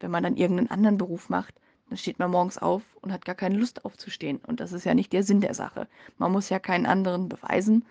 wenn 0.00 0.10
man 0.10 0.22
dann 0.22 0.36
irgendeinen 0.36 0.70
anderen 0.70 0.98
Beruf 0.98 1.28
macht, 1.28 1.54
dann 1.88 1.98
steht 1.98 2.18
man 2.18 2.30
morgens 2.30 2.58
auf 2.58 2.82
und 3.02 3.12
hat 3.12 3.24
gar 3.24 3.34
keine 3.34 3.56
Lust 3.56 3.84
aufzustehen. 3.84 4.38
Und 4.46 4.60
das 4.60 4.72
ist 4.72 4.84
ja 4.84 4.94
nicht 4.94 5.12
der 5.12 5.22
Sinn 5.22 5.40
der 5.40 5.54
Sache. 5.54 5.86
Man 6.18 6.32
muss 6.32 6.48
ja 6.48 6.58
keinen 6.58 6.86
anderen 6.86 7.28
beweisen, 7.28 7.84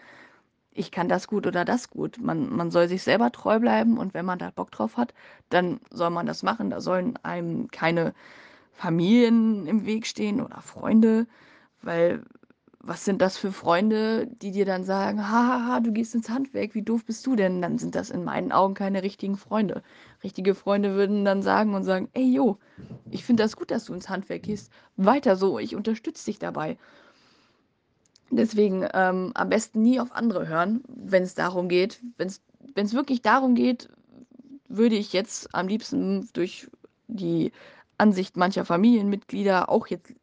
ich 0.76 0.92
kann 0.92 1.08
das 1.08 1.28
gut 1.28 1.46
oder 1.48 1.66
das 1.66 1.90
gut. 1.90 2.18
Man, 2.20 2.50
man 2.56 2.72
soll 2.72 2.88
sich 2.88 3.04
selber 3.04 3.32
treu 3.32 3.60
bleiben 3.60 3.98
und 3.98 4.14
wenn 4.14 4.26
man 4.26 4.40
da 4.40 4.50
Bock 4.52 4.72
drauf 4.72 4.98
hat, 4.98 5.14
dann 5.50 5.80
soll 5.92 6.10
man 6.10 6.26
das 6.26 6.44
machen. 6.44 6.70
Da 6.70 6.82
sollen 6.82 7.18
einem 7.24 7.70
keine 7.70 8.14
Familien 8.72 9.68
im 9.68 9.86
Weg 9.86 10.08
stehen 10.08 10.42
oder 10.42 10.62
Freunde, 10.62 11.28
weil 11.82 12.24
was 12.86 13.06
sind 13.06 13.22
das 13.22 13.38
für 13.38 13.54
Freunde, 13.54 14.28
die 14.28 14.52
dir 14.52 14.66
dann 14.66 14.84
sagen, 14.84 15.30
hahaha, 15.30 15.80
du 15.80 15.94
gehst 15.94 16.14
ins 16.16 16.30
Handwerk, 16.30 16.76
wie 16.76 16.82
doof 16.82 17.06
bist 17.06 17.26
du 17.26 17.38
denn? 17.38 17.62
Dann 17.62 17.78
sind 17.78 17.96
das 17.96 18.10
in 18.10 18.26
meinen 18.26 18.52
Augen 18.52 18.74
keine 18.74 19.04
richtigen 19.04 19.38
Freunde. 19.38 19.82
Richtige 20.22 20.54
Freunde 20.54 20.94
würden 20.94 21.24
dann 21.24 21.42
sagen 21.42 21.76
und 21.76 21.86
sagen, 21.86 22.10
ey 22.12 22.30
jo, 22.30 22.58
ich 23.10 23.24
finde 23.24 23.42
das 23.42 23.56
gut, 23.56 23.72
dass 23.72 23.86
du 23.86 23.94
ins 23.94 24.10
Handwerk 24.10 24.44
gehst. 24.44 24.70
Weiter 24.98 25.38
so, 25.38 25.60
ich 25.60 25.78
unterstütze 25.78 26.26
dich 26.26 26.40
dabei. 26.40 26.78
Deswegen 28.32 28.86
ähm, 28.94 29.32
am 29.34 29.50
besten 29.50 29.82
nie 29.82 30.02
auf 30.02 30.12
andere 30.12 30.50
hören, 30.50 30.84
wenn 30.88 31.24
es 31.24 31.36
darum 31.36 31.70
geht. 31.70 32.02
Wenn 32.18 32.28
es 32.28 32.94
wirklich 32.94 33.22
darum 33.22 33.56
geht, 33.56 33.88
würde 34.68 34.96
ich 34.96 35.14
jetzt 35.14 35.56
am 35.56 35.70
liebsten 35.70 36.28
durch 36.34 36.68
die 37.08 37.54
Ansicht 37.98 38.36
mancher 38.36 38.66
Familienmitglieder 38.66 39.70
auch 39.70 39.88
jetzt 39.88 40.14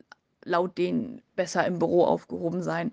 laut 0.44 0.78
denen 0.78 1.22
besser 1.36 1.66
im 1.66 1.78
Büro 1.78 2.04
aufgehoben 2.04 2.62
sein. 2.62 2.92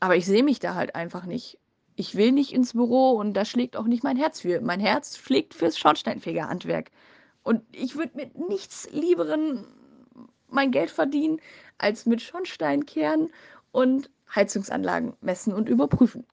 Aber 0.00 0.16
ich 0.16 0.26
sehe 0.26 0.42
mich 0.42 0.58
da 0.58 0.74
halt 0.74 0.94
einfach 0.94 1.26
nicht. 1.26 1.58
Ich 1.94 2.14
will 2.16 2.32
nicht 2.32 2.52
ins 2.52 2.72
Büro 2.72 3.10
und 3.12 3.34
da 3.34 3.44
schlägt 3.44 3.76
auch 3.76 3.86
nicht 3.86 4.02
mein 4.02 4.16
Herz 4.16 4.40
für. 4.40 4.60
Mein 4.60 4.80
Herz 4.80 5.18
schlägt 5.18 5.54
fürs 5.54 5.78
Schornsteinfegerhandwerk. 5.78 6.90
Und 7.42 7.62
ich 7.72 7.96
würde 7.96 8.16
mit 8.16 8.48
nichts 8.48 8.88
Lieberen 8.92 9.66
mein 10.48 10.70
Geld 10.70 10.90
verdienen, 10.90 11.40
als 11.78 12.06
mit 12.06 12.22
Schornsteinkehren 12.22 13.30
und 13.72 14.10
Heizungsanlagen 14.34 15.14
messen 15.20 15.52
und 15.52 15.68
überprüfen. 15.68 16.24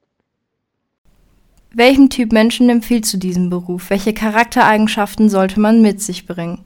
Welchem 1.72 2.10
Typ 2.10 2.32
Menschen 2.32 2.70
empfiehlst 2.70 3.14
du 3.14 3.18
diesen 3.18 3.50
Beruf? 3.50 3.90
Welche 3.90 4.14
Charaktereigenschaften 4.14 5.30
sollte 5.30 5.60
man 5.60 5.82
mit 5.82 6.02
sich 6.02 6.26
bringen? 6.26 6.66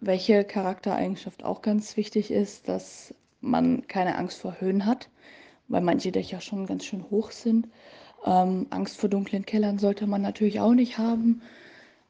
Welche 0.00 0.44
Charaktereigenschaft 0.44 1.44
auch 1.44 1.60
ganz 1.60 1.96
wichtig 1.96 2.30
ist, 2.30 2.68
dass 2.68 3.14
man 3.40 3.86
keine 3.88 4.16
Angst 4.16 4.40
vor 4.40 4.60
Höhen 4.60 4.86
hat, 4.86 5.08
weil 5.66 5.80
manche 5.80 6.12
Dächer 6.12 6.40
schon 6.40 6.66
ganz 6.66 6.84
schön 6.84 7.04
hoch 7.10 7.32
sind. 7.32 7.68
Ähm, 8.24 8.66
Angst 8.70 8.98
vor 8.98 9.08
dunklen 9.08 9.44
Kellern 9.44 9.78
sollte 9.78 10.06
man 10.06 10.22
natürlich 10.22 10.60
auch 10.60 10.74
nicht 10.74 10.98
haben. 10.98 11.42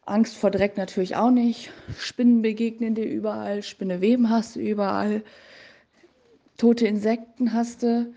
Angst 0.04 0.36
vor 0.36 0.50
Dreck 0.50 0.76
natürlich 0.76 1.16
auch 1.16 1.30
nicht. 1.30 1.70
Spinnen 1.98 2.42
begegnen 2.42 2.94
dir 2.94 3.04
überall, 3.04 3.62
Spinneweben 3.62 4.30
hast 4.30 4.56
du 4.56 4.60
überall, 4.60 5.22
tote 6.56 6.86
Insekten 6.86 7.52
hast 7.52 7.82
du. 7.82 8.12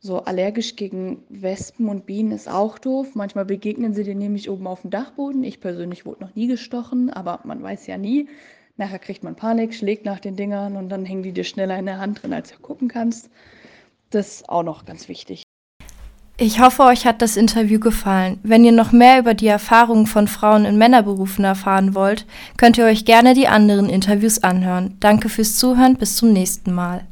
So 0.00 0.18
allergisch 0.24 0.76
gegen 0.76 1.22
Wespen 1.30 1.88
und 1.88 2.04
Bienen 2.04 2.32
ist 2.32 2.48
auch 2.48 2.78
doof. 2.78 3.14
Manchmal 3.14 3.46
begegnen 3.46 3.94
sie 3.94 4.04
dir 4.04 4.14
nämlich 4.14 4.50
oben 4.50 4.66
auf 4.66 4.82
dem 4.82 4.90
Dachboden. 4.90 5.42
Ich 5.44 5.60
persönlich 5.60 6.04
wurde 6.04 6.24
noch 6.24 6.34
nie 6.34 6.46
gestochen, 6.46 7.10
aber 7.10 7.40
man 7.44 7.62
weiß 7.62 7.86
ja 7.86 7.96
nie. 7.96 8.28
Nachher 8.76 8.98
kriegt 8.98 9.22
man 9.22 9.36
Panik, 9.36 9.74
schlägt 9.74 10.04
nach 10.04 10.18
den 10.18 10.36
Dingern 10.36 10.76
und 10.76 10.88
dann 10.88 11.04
hängen 11.04 11.22
die 11.22 11.32
dir 11.32 11.44
schneller 11.44 11.78
in 11.78 11.86
der 11.86 11.98
Hand 11.98 12.22
drin, 12.22 12.32
als 12.32 12.50
du 12.50 12.58
gucken 12.58 12.88
kannst. 12.88 13.30
Das 14.10 14.28
ist 14.28 14.48
auch 14.48 14.62
noch 14.62 14.84
ganz 14.84 15.08
wichtig. 15.08 15.44
Ich 16.36 16.58
hoffe, 16.58 16.82
euch 16.82 17.06
hat 17.06 17.22
das 17.22 17.36
Interview 17.36 17.78
gefallen. 17.78 18.40
Wenn 18.42 18.64
ihr 18.64 18.72
noch 18.72 18.90
mehr 18.90 19.20
über 19.20 19.34
die 19.34 19.46
Erfahrungen 19.46 20.08
von 20.08 20.26
Frauen 20.26 20.64
in 20.64 20.76
Männerberufen 20.76 21.44
erfahren 21.44 21.94
wollt, 21.94 22.26
könnt 22.56 22.76
ihr 22.76 22.86
euch 22.86 23.04
gerne 23.04 23.34
die 23.34 23.46
anderen 23.46 23.88
Interviews 23.88 24.42
anhören. 24.42 24.96
Danke 24.98 25.28
fürs 25.28 25.56
Zuhören, 25.56 25.94
bis 25.94 26.16
zum 26.16 26.32
nächsten 26.32 26.72
Mal. 26.72 27.06